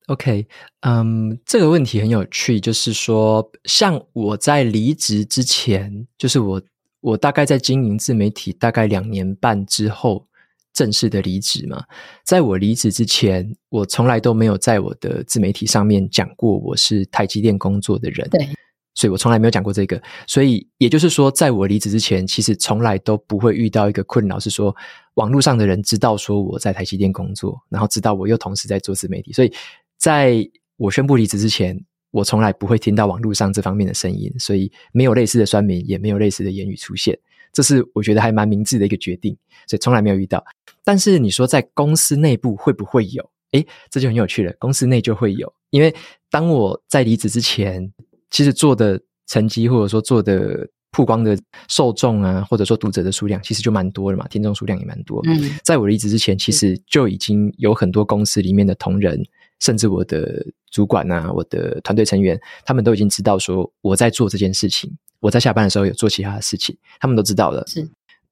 [0.07, 0.47] ？OK，
[0.81, 6.61] 嗯，这个问题很有趣，就是说，像我在离职之前，就是我
[6.99, 10.27] 我大概在经营自媒体大概两年半之后。
[10.73, 11.83] 正式的离职嘛，
[12.25, 18.27] 在我离职之前，我从来都没有在我的自媒体上面讲过我是台积电工作的人。
[18.29, 18.47] 对，
[18.95, 20.01] 所以我从来没有讲过这个。
[20.27, 24.75] 所以也就是说，在我离职之前，其实从来都不会遇到一个困扰，是说
[25.15, 29.33] 网络上的人知道说我在台积电工作，然后知道我又同时在做自媒体。
[29.33, 29.51] 所以
[29.97, 30.37] 在
[30.77, 31.77] 我宣布离职之前，
[32.11, 37.17] 我从来不会听到网络上这方面的声音，所以没有类似的酸民，也没有类似的言语出现。
[37.51, 39.35] 这是我觉得还蛮明智的一个决定，
[39.67, 40.43] 所以从来没有遇到。
[40.83, 43.29] 但是你说在公司内部会不会有？
[43.51, 44.53] 诶，这就很有趣了。
[44.57, 45.93] 公司内就会有，因为
[46.29, 47.91] 当我在离职之前，
[48.29, 51.37] 其实做的成绩或者说做的曝光的
[51.67, 55.21] 受众啊，或者说读者的数量，其实就蛮多了嘛，听众数量也蛮多。
[55.25, 59.21] 嗯，在我离职之前，其实就已经有很多公司里面的同仁，
[59.61, 64.91] 甚至我的主管啊，我的团队成员，他们都已经知道说我在做这件事情。
[65.21, 67.63] 我在下班的时候有做其他的事情，他们都知道了。
[67.67, 67.87] 是，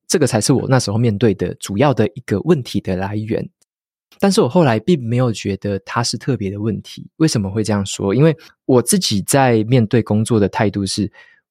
[0.08, 3.48] 这个才是我那时候面对的主要的一个问题的来源。
[4.20, 7.08] 但是我后来并没有觉得它是特别的问题。
[7.18, 8.13] 为什么会这样说？
[8.15, 11.10] 因为我自己在面对工作的态度是，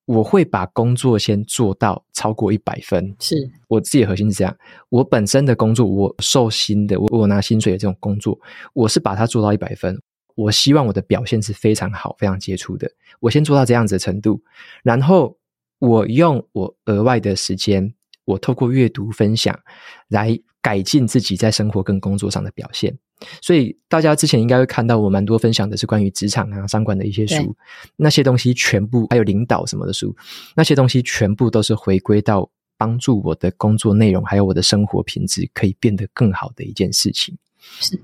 [0.09, 3.14] 我会把工作先做到超过一百分。
[3.21, 3.37] 是，
[3.68, 4.57] 我自己的核心是这样。
[4.88, 8.40] 我本身的工作，我受薪的，我我拿薪水的这种工作，
[8.73, 10.01] 我是把它做到一百分。
[10.35, 12.90] 我希望我的表现是非常好、非常杰出的。
[13.21, 14.42] 我先做到这样子的程度，
[14.83, 15.37] 然后
[15.79, 17.92] 我用我额外的时间，
[18.25, 19.61] 我透过阅读分享
[20.09, 22.94] 来改进自己在生活跟工作上的表现。
[23.40, 27.57] 所以大家之前应该会看到我蛮多分享的是关于职场啊、商管的一些书，
[27.96, 30.14] 那些东西全部还有领导什么的书，
[30.54, 37.35] 那些东西全部都是回归到帮助我的工作内容还有我的生活品质可以变得更好的一件事情。
[37.81, 37.98] 是。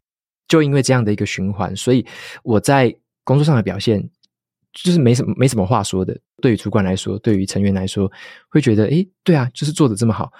[0.48, 2.06] 就因为这样的一个循环，所以
[2.42, 4.08] 我在工作上的表现
[4.72, 6.18] 就是没什么没什么话说的。
[6.42, 8.10] 对于主管来说，对于成员来说，
[8.48, 10.30] 会觉得诶，对啊，就是做的这么好，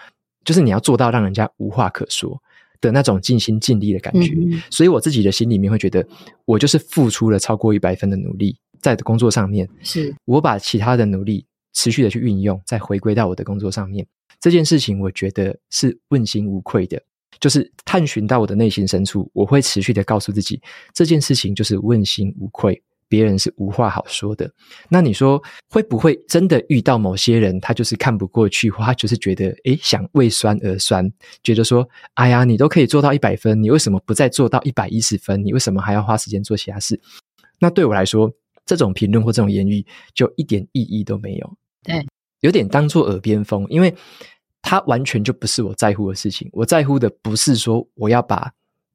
[0.44, 2.40] 就是你要做到让人家无话可说
[2.80, 4.32] 的那种尽心尽力的感觉。
[4.34, 4.62] 嗯。
[4.70, 6.06] 所以我自己的心里面会觉得，
[6.44, 14.06] 我就是付出了超过一百分的努力在工作上面，是我把其他的努力持续的去运用，再回归到我的工作上面。
[14.40, 17.02] 这件事情，我觉得是问心无愧的。
[17.40, 20.62] 就是探寻到我的内心深处，我会持续的告诉自己，
[20.94, 22.80] 这件事情就是问心无愧，
[23.14, 24.50] 别人是无话好说的。
[24.88, 31.08] 那你说会不会真的遇到某些人，他就是看不过去，或他就是觉得，诶，想为酸而酸，
[31.44, 35.44] 觉得说，哎呀，你都可以做到一百分，你为什么不再做到一百一十分？
[35.44, 37.00] 你为什么还要花时间做其他事？
[37.60, 38.28] 那对我来说，
[38.66, 41.56] 这种评论或这种言语就一点意义都没有。
[41.84, 42.04] 对，
[42.40, 43.94] 有点当做耳边风，因为。
[44.66, 46.48] 它完全就不是我在乎的事情。
[46.50, 48.50] 我在乎的不是说我要把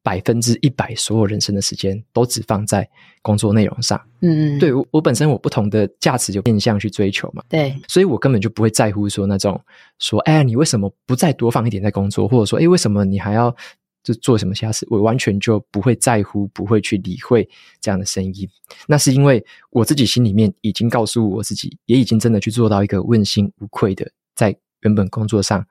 [0.09, 2.89] 百分之一百所有人生的时间都只放在
[3.21, 3.95] 工作内容上。
[4.21, 7.43] 嗯嗯，对，我我本身我不同的价值就面向去追求嘛。
[7.47, 9.61] 对，所以我根本就不会在乎说那种
[9.99, 13.55] 说，哎呀，你为什么不再多放一点在工作，或者说，哎，为什么你还要
[14.01, 14.83] 就做什么其他事？
[14.89, 17.47] 我完全就不会在乎，不会去理会
[17.79, 18.49] 这样的声音。
[18.87, 24.57] 那是因为我自己心里面已经告诉我自己，也已经真的去做到一个问心无愧的在。
[24.81, 25.61] 原本工作上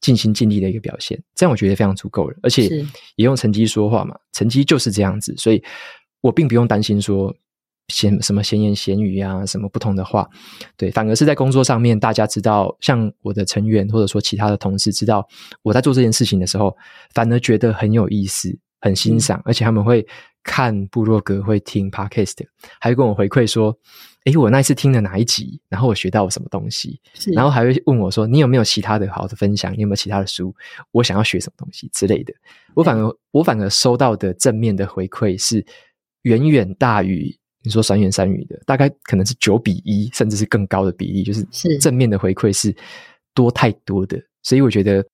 [0.00, 2.68] 尽心尽力的一个表现，这样我觉得非常足够了，而且
[3.16, 5.62] 也用成绩说话嘛，成绩就是这样子，所以
[6.20, 7.34] 我并不用担心说
[7.88, 10.28] 闲什么闲言闲语啊，什么不同的话，
[10.76, 15.26] 对，反而是在工作上面，大家知道，像我的成员或者说其他的同事知道
[15.62, 16.76] 我在做这件事情的时候，
[17.14, 20.06] 反而觉得很有意思，很欣赏，而且他们会
[20.42, 22.38] 看部落格，会听 Podcast，
[22.80, 23.76] 还会跟我回馈说
[24.24, 25.60] ：“诶，我那一次听了哪一集？
[25.68, 27.00] 然后我学到了什么东西？
[27.14, 29.72] 是然后还会问我说：‘你有没有其他的好的分享？
[29.74, 30.54] 你有没有其他的书？
[30.92, 32.32] 我想要学什么东西之类的？’
[32.74, 35.64] 我反而、嗯、我反而收到的正面的回馈是
[36.22, 41.44] 远远大于你说三言三语的，大概可能是九比一，甚至是更高的比例，就是
[41.78, 42.74] 正面的回馈是
[43.34, 44.18] 多太多的。
[44.42, 45.06] 所以我觉得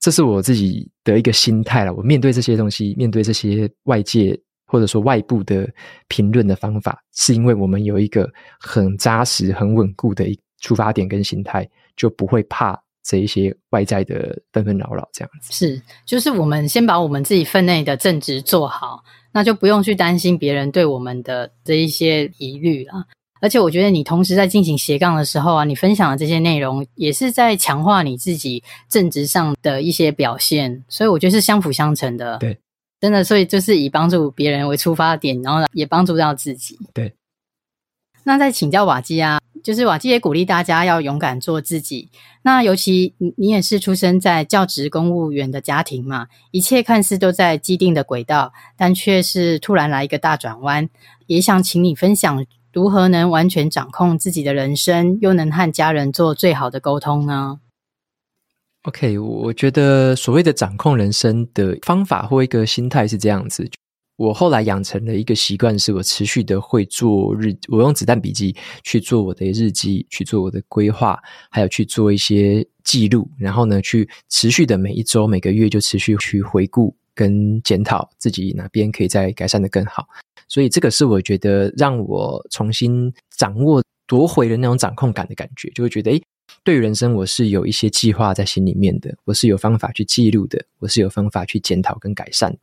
[0.00, 1.92] 这是我自己的一个心态了。
[1.92, 4.40] 我面对这些东西，面对这些外界。
[4.70, 5.68] 或者说外部的
[6.06, 8.30] 评论的方法，是因为我们有一个
[8.60, 15.52] 很扎实、很稳固的一出发点跟心态，就不会怕这一些外在的纷纷扰扰这样子。
[15.52, 19.02] 是，就是我们先把我们自己分内的正职做好，
[19.32, 23.04] 那就不用去担心别人对我们的这一些疑虑了。
[23.40, 32.38] 而且我觉得你同时在进行斜杠的时候啊，你分享的这些内容也是在强化你自己正职上的一些表现，所以我觉得是相辅相成的。
[32.38, 32.56] 对。
[33.00, 36.78] 真的，所以就是以帮助别人为出发点，然后也帮助到自己。
[36.92, 37.14] 对。
[38.24, 42.10] 那再请教瓦基啊，就是瓦基也鼓励大家要勇敢做自己。
[42.42, 50.90] 那尤其你你也是出生在教职公务员的家庭嘛，一切看似都在既定的轨道，但却是突然来一个大转弯。
[51.26, 57.60] 也想请你分享如何能完全掌控自己的人生，又能和家人做最好的沟通呢
[58.84, 63.70] ？OK，我觉得所谓的掌控人生的方法或一个心态是这样子。
[64.16, 71.18] 我后来养成了一个习惯，是我持续的会做日，我用子弹笔记去做我的日记，去做我的规划，
[71.50, 73.26] 还有去做一些记录。
[73.38, 80.06] 然后呢，去持续的每一周、每个月就持续去回顾跟检讨自己哪边可以再改善的更好。
[80.48, 86.22] 所以这个是我觉得让我重新掌握、夺回了那种掌控感的感觉，就会觉得诶。
[86.62, 92.58] 对于人生，我是有一些计划在心里面的，我是有方法去记录的，我是有方法去检讨跟改善的。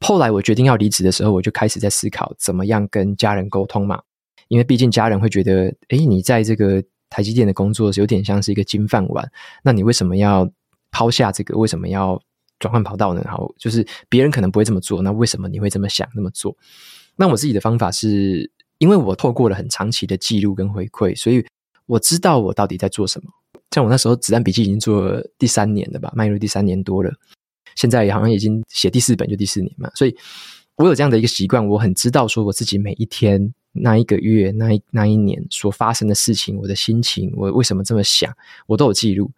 [0.00, 4.00] 后来我决定要离职的时候，我就开始在思考怎么样跟家人沟通嘛，
[4.46, 9.28] 因为毕竟家人会觉得，诶，你在这个台积电的工作是有点像是一个金饭碗，
[9.64, 10.48] 那你为什么要
[10.92, 11.58] 抛下这个？
[11.58, 12.22] 为什么要
[12.60, 13.20] 转换跑道呢？
[13.24, 16.56] 然后，就是别人可能不会这么做，那为什么你会这么想那么做？
[17.16, 21.44] 那我自己的方法是，因为我透过了很长期的记录跟回馈，所以。
[21.86, 23.30] 我知道我到底在做什么。
[23.72, 27.12] 像我那时候子弹笔记已经做了第三年了吧，迈入第三年多了。
[27.74, 29.90] 现在也好像已经写第四本，就第四年嘛。
[29.94, 30.16] 所以
[30.76, 38.32] 我有这样的一个习惯，我很知道说我自己每一天、那一个月、那一那一年所发生的事情，我的心情，我为什么这么想，
[38.66, 39.30] 我都有记录。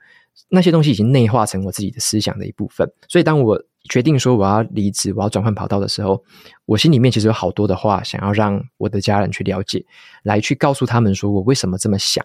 [0.49, 2.89] 那些东西已经内化成我自己的思想的一部分。
[3.09, 6.23] 所以当我决定说我要离职，我要转换跑道的时候，
[6.65, 9.85] 我心里面其实有好多的话想要让我的家人去了解，
[10.23, 12.25] 来去告诉他们说我为什么这么想。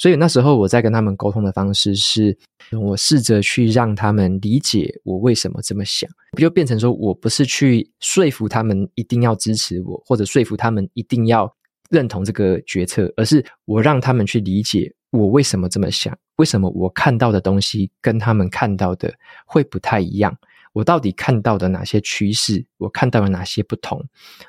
[0.00, 2.34] 所以那时候我在跟他们沟通的方式是，
[2.72, 6.08] 我试着去让他们理解我为什么这么想，
[6.38, 11.54] 就变成说我不是去说服他们一定要支持我，或者说服他们一定要
[11.90, 19.12] 认同这个决策，而是我让他们去理解我为什么这么想，为什么我看到的东西跟他们看到的
[19.44, 20.34] 会不太一样。
[20.72, 22.64] 我到底看到的哪些趋势？
[22.78, 24.04] 我看到了哪些不同？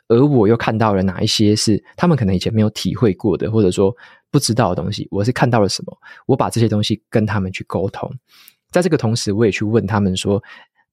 [0.07, 3.95] 而我又看到了哪一些是他们可能以前没有体会过的，或者说
[4.29, 5.07] 不知道的东西？
[5.09, 5.97] 我是看到了什么？
[6.27, 8.11] 我把这些东西跟他们去沟通，
[8.69, 10.41] 在这个同时，我也去问他们说，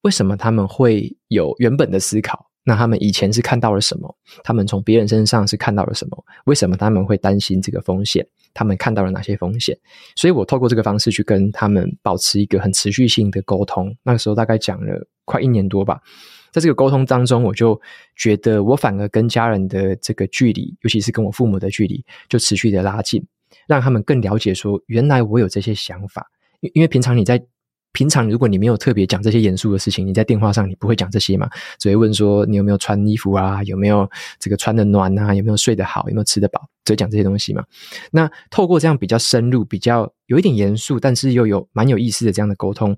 [0.01, 2.48] 为什么他们会有原本的思考？
[2.63, 4.15] 那他们以前是看到了什么？
[4.43, 6.25] 他们从别人身上是看到了什么？
[6.45, 8.25] 为什么他们会担心这个风险？
[8.53, 9.75] 他们看到了哪些风险？
[10.15, 13.95] 所以我透过这个方式去跟他们保持一个很持续性的沟通。
[14.03, 15.99] 那个时候大概讲了快一年多吧，
[16.51, 17.79] 在这个沟通当中，我就
[18.15, 23.25] 觉得我反而跟家人的这个距离，尤其是跟我父母的距离，就持续的拉近，
[23.67, 26.29] 让他们更了解说，原来我有这些想法。
[26.59, 27.43] 因因为平常你在。
[27.91, 31.49] 平常如果你没有特别讲这些严肃的事情，你在电话上你不会讲这些嘛？
[31.79, 37.63] 只会问说你有没有穿衣服啊，有没有这个穿得暖啊，有没有睡得好，有没有吃得饱，只会讲这些东西嘛。
[38.11, 42.95] 那透过这样比较深入、比较有一点严肃，但是又有蛮有意思的这样的沟通，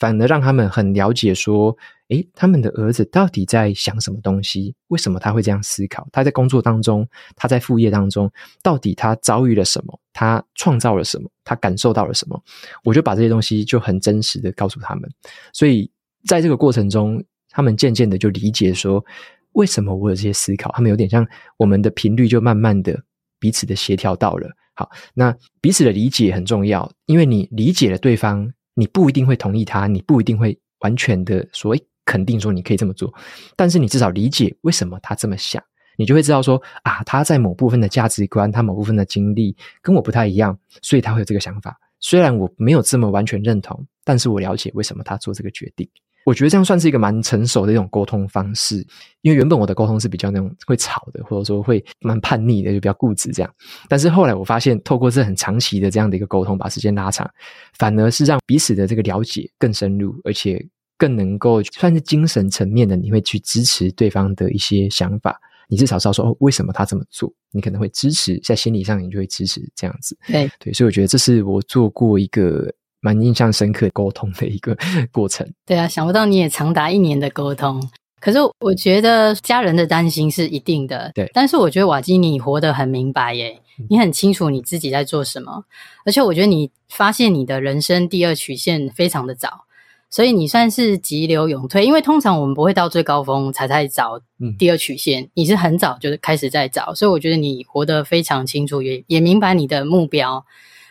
[0.00, 1.76] 反而让他们很了解说。
[2.08, 4.74] 诶，他们的儿子到底在想什么东西？
[4.88, 6.08] 为什么他会这样思考？
[6.10, 8.28] 他在工作当中，他在副业当中，
[8.64, 9.96] 到底他遭遇了什么？
[10.12, 11.30] 他创造了什么？
[11.44, 12.42] 他感受到了什么？
[12.82, 15.08] 我就把这些东西就很真实的告诉他们。
[15.52, 15.88] 所以
[16.26, 19.04] 在这个过程中，他们渐渐的就理解说，
[19.52, 20.72] 为什么我有这些思考？
[20.72, 21.24] 他们有点像
[21.58, 23.00] 我们的频率就慢慢的
[23.38, 24.50] 彼此的协调到了。
[24.74, 31.76] 好，那彼此的理解很重要，因为你理解了对方，你不一定会同意他，你不一定会完全的说。
[32.06, 33.12] 肯定说你可以这么做，
[33.54, 35.62] 但是你至少理解为什么他这么想，
[35.96, 41.78] 你就会知道说啊，他在某部分的价值观，他某部分的经历跟我不太一样，所以他会有这个想法。
[42.00, 45.88] 虽然我没有这么完全认同，但是我了解为什么他做这个决定。
[46.30, 48.86] 我觉得这样算是一个蛮成熟的一种沟通方式，
[49.22, 53.52] 因为原本我的沟通是比较那种会吵的，或者说会蛮叛逆的，就比较固执这样。
[53.88, 57.28] 但是后来我发现，透过这很长期的这样的一个沟通，把时间拉长，
[57.76, 60.64] 反而是让彼此的这个了解更深入，而且
[60.96, 65.36] 更能够算是精神层面的，你会去支持对方的一些想法。
[65.68, 67.28] 你至少知道说哦，为什么他这么做？
[67.50, 70.16] 你可能会支持，在心理上你就会支持这样子。
[70.28, 72.72] 对对，所以我觉得这是我做过一个。
[73.00, 74.76] 蛮印象深刻沟通的一个
[75.12, 75.50] 过程。
[75.66, 77.82] 对啊，想不到你也长达一年的沟通。
[78.20, 81.10] 可是我觉得家人的担心是一定的。
[81.14, 85.64] 对，但是我觉得瓦基你活得很明白耶，你很清楚你自己在做什么，
[86.04, 89.64] 而且我觉得你发现你的人生第二曲线非常的早，
[90.10, 91.86] 所以你算是急流勇退。
[91.86, 94.20] 因为通常我们不会到最高峰才在找
[94.58, 100.44] 第二曲线，嗯，你是很早就开始在找，所以我觉得你活得非常清楚，也也明白你的目标，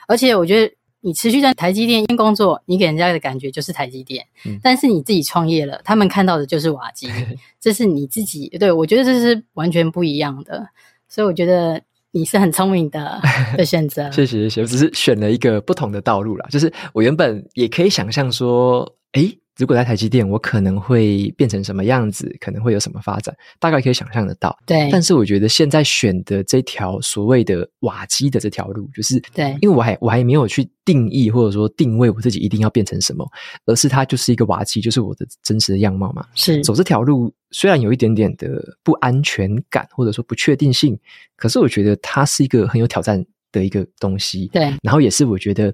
[0.07, 0.73] 而且我觉得。
[1.01, 7.07] 你持续在台积电工作，你给人家的感觉就是台积电，嗯，但是你自己创业了，他们看到的就是瓦基，
[7.59, 10.67] 这是你自己，对，我觉得这是完全不一样的，
[11.07, 11.81] 所以我觉得
[12.11, 13.21] 你是很聪明的
[13.57, 14.11] 的选择。
[14.11, 22.33] 谢谢谢谢，我只是选了一个不同的道路啦，就是我原本也可以想象说，诶如果在台积电，我可能会变成什么样子？
[22.39, 23.35] 可能会有什么发展？
[23.59, 24.57] 大概可以想象得到。
[24.65, 33.29] 对，但是我觉得现在选的这条所谓的瓦基的这条路，就是对，因为我还我还没有去定义或者说定位我自己一定要变成什么，
[33.65, 36.25] 而是它就是一个瓦基，就是我的真实的样貌嘛。
[36.35, 40.97] 是走这条路，虽然有一点点的不安全感或者说不确定性，
[41.35, 44.47] 可是我觉得它是一个很有挑战的一个东西。
[44.53, 45.73] 对，然后也是我觉得。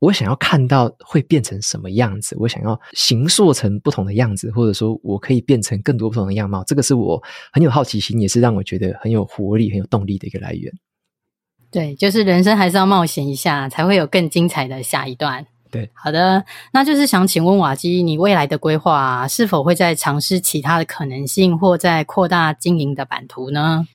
[0.00, 7.22] 我想要看到会变成什么样子，我想要形塑成不同的样子，或者说我可以变成更多不同的样貌，这个是我
[7.52, 10.70] 很有好奇心，也是让我觉得很有活力、很有动力的一个来源。
[11.70, 15.46] 对，就是人生还是要冒险一下，才会有更精彩的下一段。
[15.70, 23.86] 对，好的，那就是想请问瓦基，你未来的规划啊，是否会在尝试其他的可能性，或在扩大经营的版图呢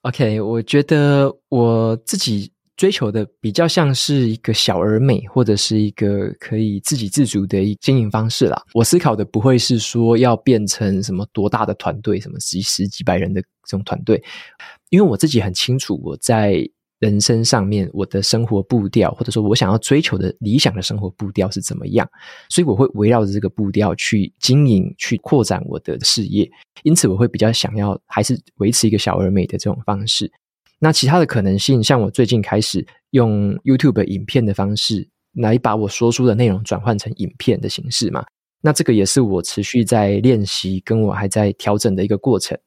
[0.00, 2.52] ？OK，我觉得我自己。
[2.76, 8.62] 追求的比较像是一个小而美，或者是一个可以自给自足的一经营方式啦。
[8.74, 14.22] 我思考的不会是说要变成什么多大的团队，什么几十几百人的这种团队，
[14.90, 16.68] 因为我自己很清楚我在
[16.98, 22.08] 人生上面我的生活步调，或者说我想要追求的理想的生活步调是怎么样，
[22.48, 26.50] 所以我会围绕着这个步调去经营、去扩展我的事业。
[26.82, 30.30] 因此，我会比较想要还是维持一个小而美的这种方式。
[30.78, 38.24] 那其他的可能性，像我最近开始用 YouTube 影片的方式来把我说出的内容转换成影片的形式嘛。
[38.62, 42.58] 那这个也是我持续在练习，跟我还在调整的一个过程。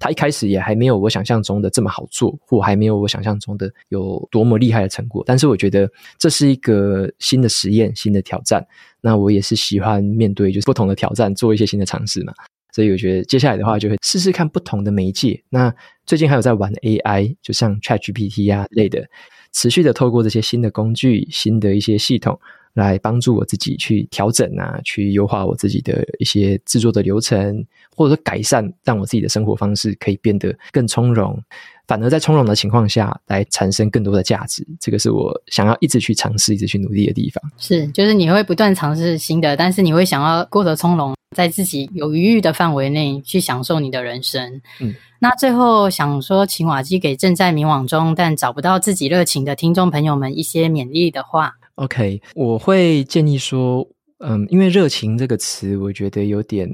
[0.00, 5.22] 它一开始也还没有我想象中的这么好做，或还没有我想象中的有多么厉害的成果。
[5.24, 5.88] 但是我觉得
[6.18, 8.66] 这是一个新的实验，新的挑战。
[9.00, 12.32] 那我也是喜欢面对就是不同的挑战，做一些新的尝试嘛。
[12.74, 15.40] 所以我觉得接下来的话，就会试试看不同的媒介。
[15.48, 15.72] 那
[16.06, 19.06] 最近还有在玩 AI，就像 ChatGPT 啊类的，
[19.52, 22.36] 持续的透过这些新的工具、新的一些系统，
[22.72, 27.64] 来帮助我自己去调整啊，去优化我自己的一些制作的流程，
[27.94, 31.40] 或者说改善，让我自己的生活方式可以变得更从容。
[31.86, 37.40] 反而在从容的情况下来产生更多的价值，这个是我想要一直去尝试、一直去努力的地方。
[37.56, 44.62] 是，就是你会不断尝试新的，但是你会想要过得从容，在自己有余裕的范围内去享受你的人生。
[44.80, 51.52] 嗯，那最后想说，请瓦基给正在迷惘中但找不到自己热情的听众朋友们一些勉励的话。
[51.74, 53.86] OK，我会建议说，
[54.20, 56.70] 嗯，因为热情这个词，我觉得有点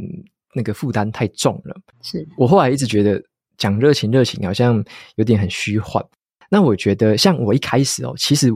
[0.55, 1.75] 那个负担太重了。
[2.03, 3.21] 是我后来一直觉得。
[3.61, 4.83] 讲热情，热情好像
[5.17, 6.03] 有点很虚幻。
[6.49, 8.51] 那我觉得，像我一开始哦，其实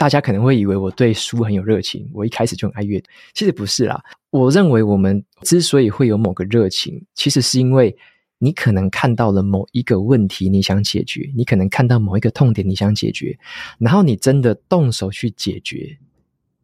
[0.00, 3.10] 大家可能会以为我对书很有热情，我一开始就很爱阅读。
[3.34, 4.02] 其实不是啦。
[4.30, 7.94] 我认为我们之所以会有某个热情，其实是因为
[8.38, 13.38] 你可能看到了某一个问题，你想解决；你可能看到某一个痛点，你想解决。
[13.78, 15.98] 然后你真的动手去解决，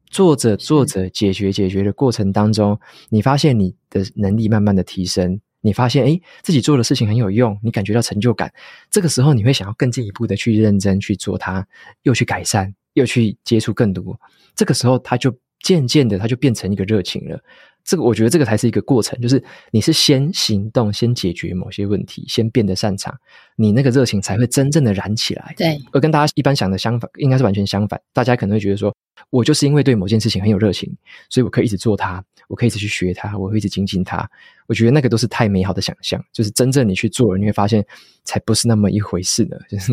[0.08, 2.80] 做着做着解决解决的过程当中，
[3.10, 5.38] 你发现你的能力慢慢的提升。
[5.60, 8.50] 你发现，诶，自己做的事情很有用，你感觉到成就感。
[8.90, 11.66] 这个时候，你会想要更进一步的去认真去做它，
[12.04, 14.18] 又去改善，又去接触更多。
[14.54, 17.38] 这个时候，他就渐渐的，他就变成一个热情了。
[17.84, 19.40] 这个，我觉得这个才是一个过程，就是
[19.70, 23.16] 你是先行动，先解决某些问题，先变得擅长，
[23.54, 25.54] 你那个热情才会真正的燃起来。
[25.56, 28.00] 对，而跟大家一般想的相反，应该是完全相反。
[28.12, 28.92] 大家可能会觉得说，
[29.30, 30.92] 我就是因为对某件事情很有热情，
[31.30, 32.24] 所以我可以一直做它。
[32.48, 34.28] 我可以一直去学它，我会一直精进它。
[34.66, 37.84] 我觉得那个都是太美好的想象，就是真正你去做了，你会发现
[38.24, 39.56] 才不是那么一回事呢。
[39.68, 39.92] 就是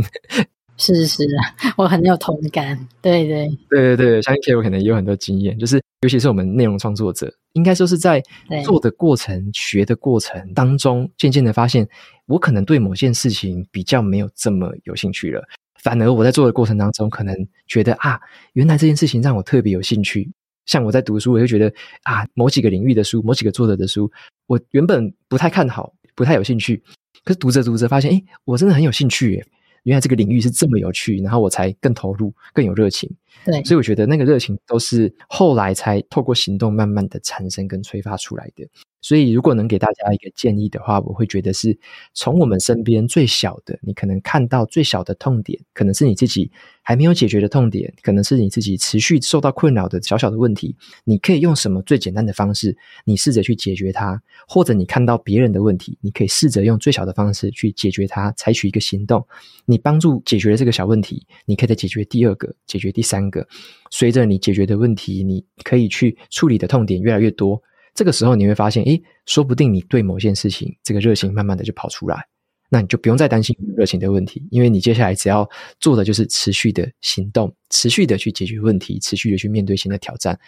[0.78, 2.78] 是是啊， 我很有同感。
[3.02, 8.22] 对对对对对，相信 K 我可能也有很多经验，就是尤其是我们内容创作者，应该说是在
[8.64, 11.88] 做的过程、学的过程当中，渐渐的发现，
[12.26, 15.44] 我可能对某件事情比较没有这么有兴趣了。
[15.82, 17.36] 反而我在做的过程当中，可能
[17.68, 18.20] 觉得啊，
[18.54, 20.32] 原来这件事情让我特别有兴趣。
[20.66, 21.72] 像我在读书，我就觉得
[22.04, 24.10] 啊，某几个领域的书，某几个作者的书，
[24.48, 26.82] 我原本不太看好，不太有兴趣，
[27.26, 29.46] 可是读着读着发现，诶，我真的很有兴趣耶。
[29.84, 33.10] 原来这个领域是这么有趣，然后我才更投入，更有热情。
[33.46, 38.68] 对，所以我觉得那个热情都是后来才透过行动慢慢的产生跟催发出来的。
[39.02, 41.78] 所以，如果能给大家一个建议的话，我会觉得是
[42.14, 46.50] 从我们身边最小的，你可能看到最小的痛点，可能是你自己
[46.84, 59.28] 还没有解决的痛点，可能是你自己持续受到困扰的小小的问题，你可以用什么最简单的方式，你试着去解决它，或者你看到别人的问题，你可以试着用最小的方式去解决它，采取一个行动，
[59.66, 63.46] 你你帮助解决了这个小问题，你可以再解决第二个，解决第三个，
[63.90, 67.60] 随着你解决的问题，你可以去处理的痛点越来越多。
[67.96, 72.24] 这个时候你会发现，诶，说不定你对某件事情这个热情慢慢的就跑出来，
[72.70, 75.50] 那你就不用再担心热情的问题，因为你接下来只要
[75.80, 80.40] 做的就是持续的行动，持续的去解决问题，持续的去面对新的挑战，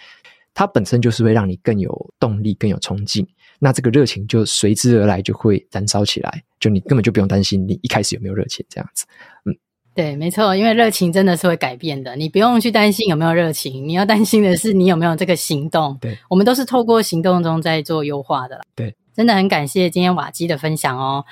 [0.54, 3.28] 它本身就是会让你更有动力、更有冲劲，
[3.60, 9.06] 那这个热情就随之而来，就会燃烧起来，就你根本就不用担心你一开始有没有热情这样子，
[9.46, 9.56] 嗯。
[9.96, 15.98] 对，没错，因为热情真的是会改变的，你不用去担心有没有热情，你要担心的是你有没有这个行动。
[16.02, 18.60] 对，我们都是透过行动中在做优化的。
[18.76, 21.24] 对，真的很感谢今天瓦基的分享哦。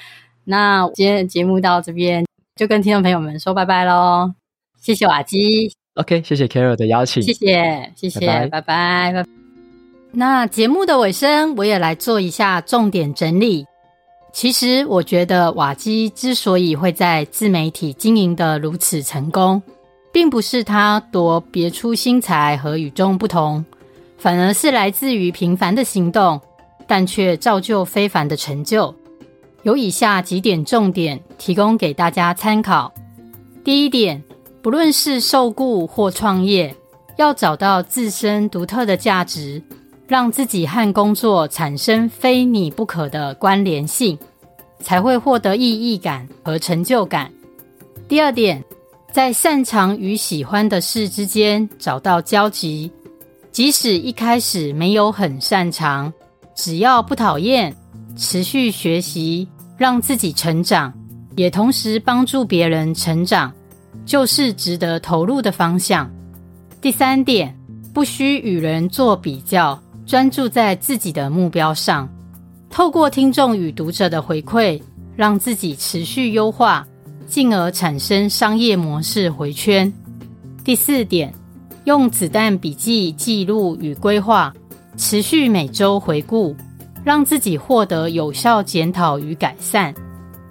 [0.46, 4.34] 那今天的节目到这边就跟听众朋友们说拜拜喽，
[4.82, 5.70] 谢谢瓦基。
[5.96, 9.12] OK，谢谢 Carol 的邀请，谢谢，谢谢，拜拜，拜拜。
[9.12, 9.43] 拜拜。
[10.16, 13.66] 那节目的尾声，我也来做一下重点整理。
[14.32, 19.60] 其实我觉得瓦基之所以会在自媒体经营得如此成功，
[20.12, 23.66] 并不是他多别出心裁和与众不同，
[24.20, 26.40] 反而是来自于平凡的行动，
[26.86, 28.94] 但却造就非凡的成就。
[29.64, 32.94] 有以下几点重点提供给大家参考。
[33.64, 34.24] 第一点，
[34.62, 36.76] 不论是受雇或创业，
[37.18, 39.60] 要找到自身独特的价值。
[40.08, 44.18] 让自己和工作产生非你不可的关联性，
[44.80, 47.32] 才会获得意义感和成就感。
[48.08, 48.64] 第二点，
[49.12, 52.92] 在擅长与喜欢的事之间找到交集，
[53.52, 56.12] 即使一开始没有很擅长，
[56.54, 57.74] 只要不讨厌，
[58.18, 59.48] 持续学习，
[59.78, 60.94] 让自己成长，
[61.38, 63.52] 也同时帮助别人成长，
[64.06, 66.12] 就是值得投入的方向。
[66.82, 67.58] 第三点，
[67.94, 69.82] 不需与人做比较。
[70.06, 72.10] 专注在自己的目标上，
[72.70, 74.82] 透过听众与读者的回馈，
[75.16, 76.86] 让自己持续优化，
[77.26, 79.92] 进而产生商业模式回圈。
[80.64, 81.34] 第四点，
[81.86, 84.54] 用子弹笔记记录与规划，
[84.98, 86.56] 持续每周回顾，
[87.04, 89.94] 让自己获得有效检讨与改善。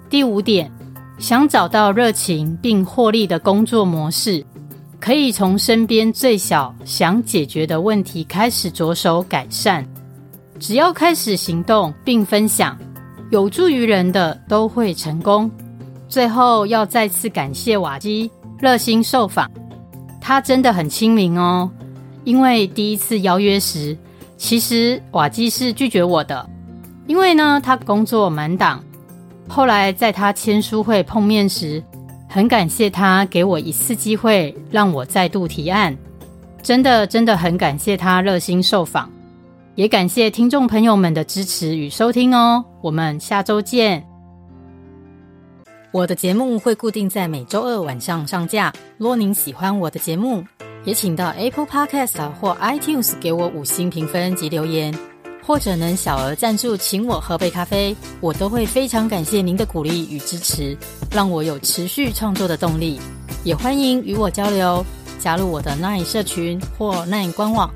[0.09, 0.71] 第五点，
[1.19, 4.43] 想找到热情并获利的工作模式。
[5.03, 9.83] 可以从身边最小想解决的问题开始着手改善，
[10.61, 12.77] 只要开始行动并分享，
[13.29, 15.51] 有助于人的都会成功。
[16.07, 19.51] 最后要再次感谢瓦基热心受访，
[20.21, 21.69] 他真的很亲民哦。
[22.23, 23.97] 因为第一次邀约时，
[24.37, 26.49] 其实瓦基是拒绝我的，
[27.07, 28.81] 因为呢他工作满档。
[29.49, 31.83] 后来在他签书会碰面时，
[32.33, 35.95] 很感谢他给我一次机会，让我再度提案。
[36.63, 39.07] 真的，真的很感谢他热心受访，
[39.75, 42.65] 也感谢听众朋友们的支持与收听哦。
[42.81, 44.03] 我们下周见。
[45.91, 48.73] 我的节目会固定在每周二晚上上架。
[48.97, 50.43] 若您喜欢我的节目，
[50.85, 54.91] 也请到 Apple Podcast 或 iTunes 给我五星评分及留言。
[55.45, 60.77] 或者能小额赞助，请我喝杯咖啡，我都会非常感谢您的鼓励与支持，
[61.11, 62.99] 让我有持续创作的动力。
[63.43, 64.85] 也欢迎与我交流，
[65.19, 67.69] 加入我的 Nine 社群或 Nine 官网，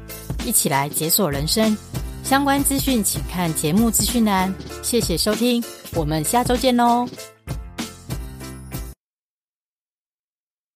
[0.45, 1.77] 一起来解锁人生。
[2.23, 4.53] 相关资讯请看节目资讯栏。
[4.81, 5.63] 谢谢收听，
[5.93, 7.07] 我们下周见喽。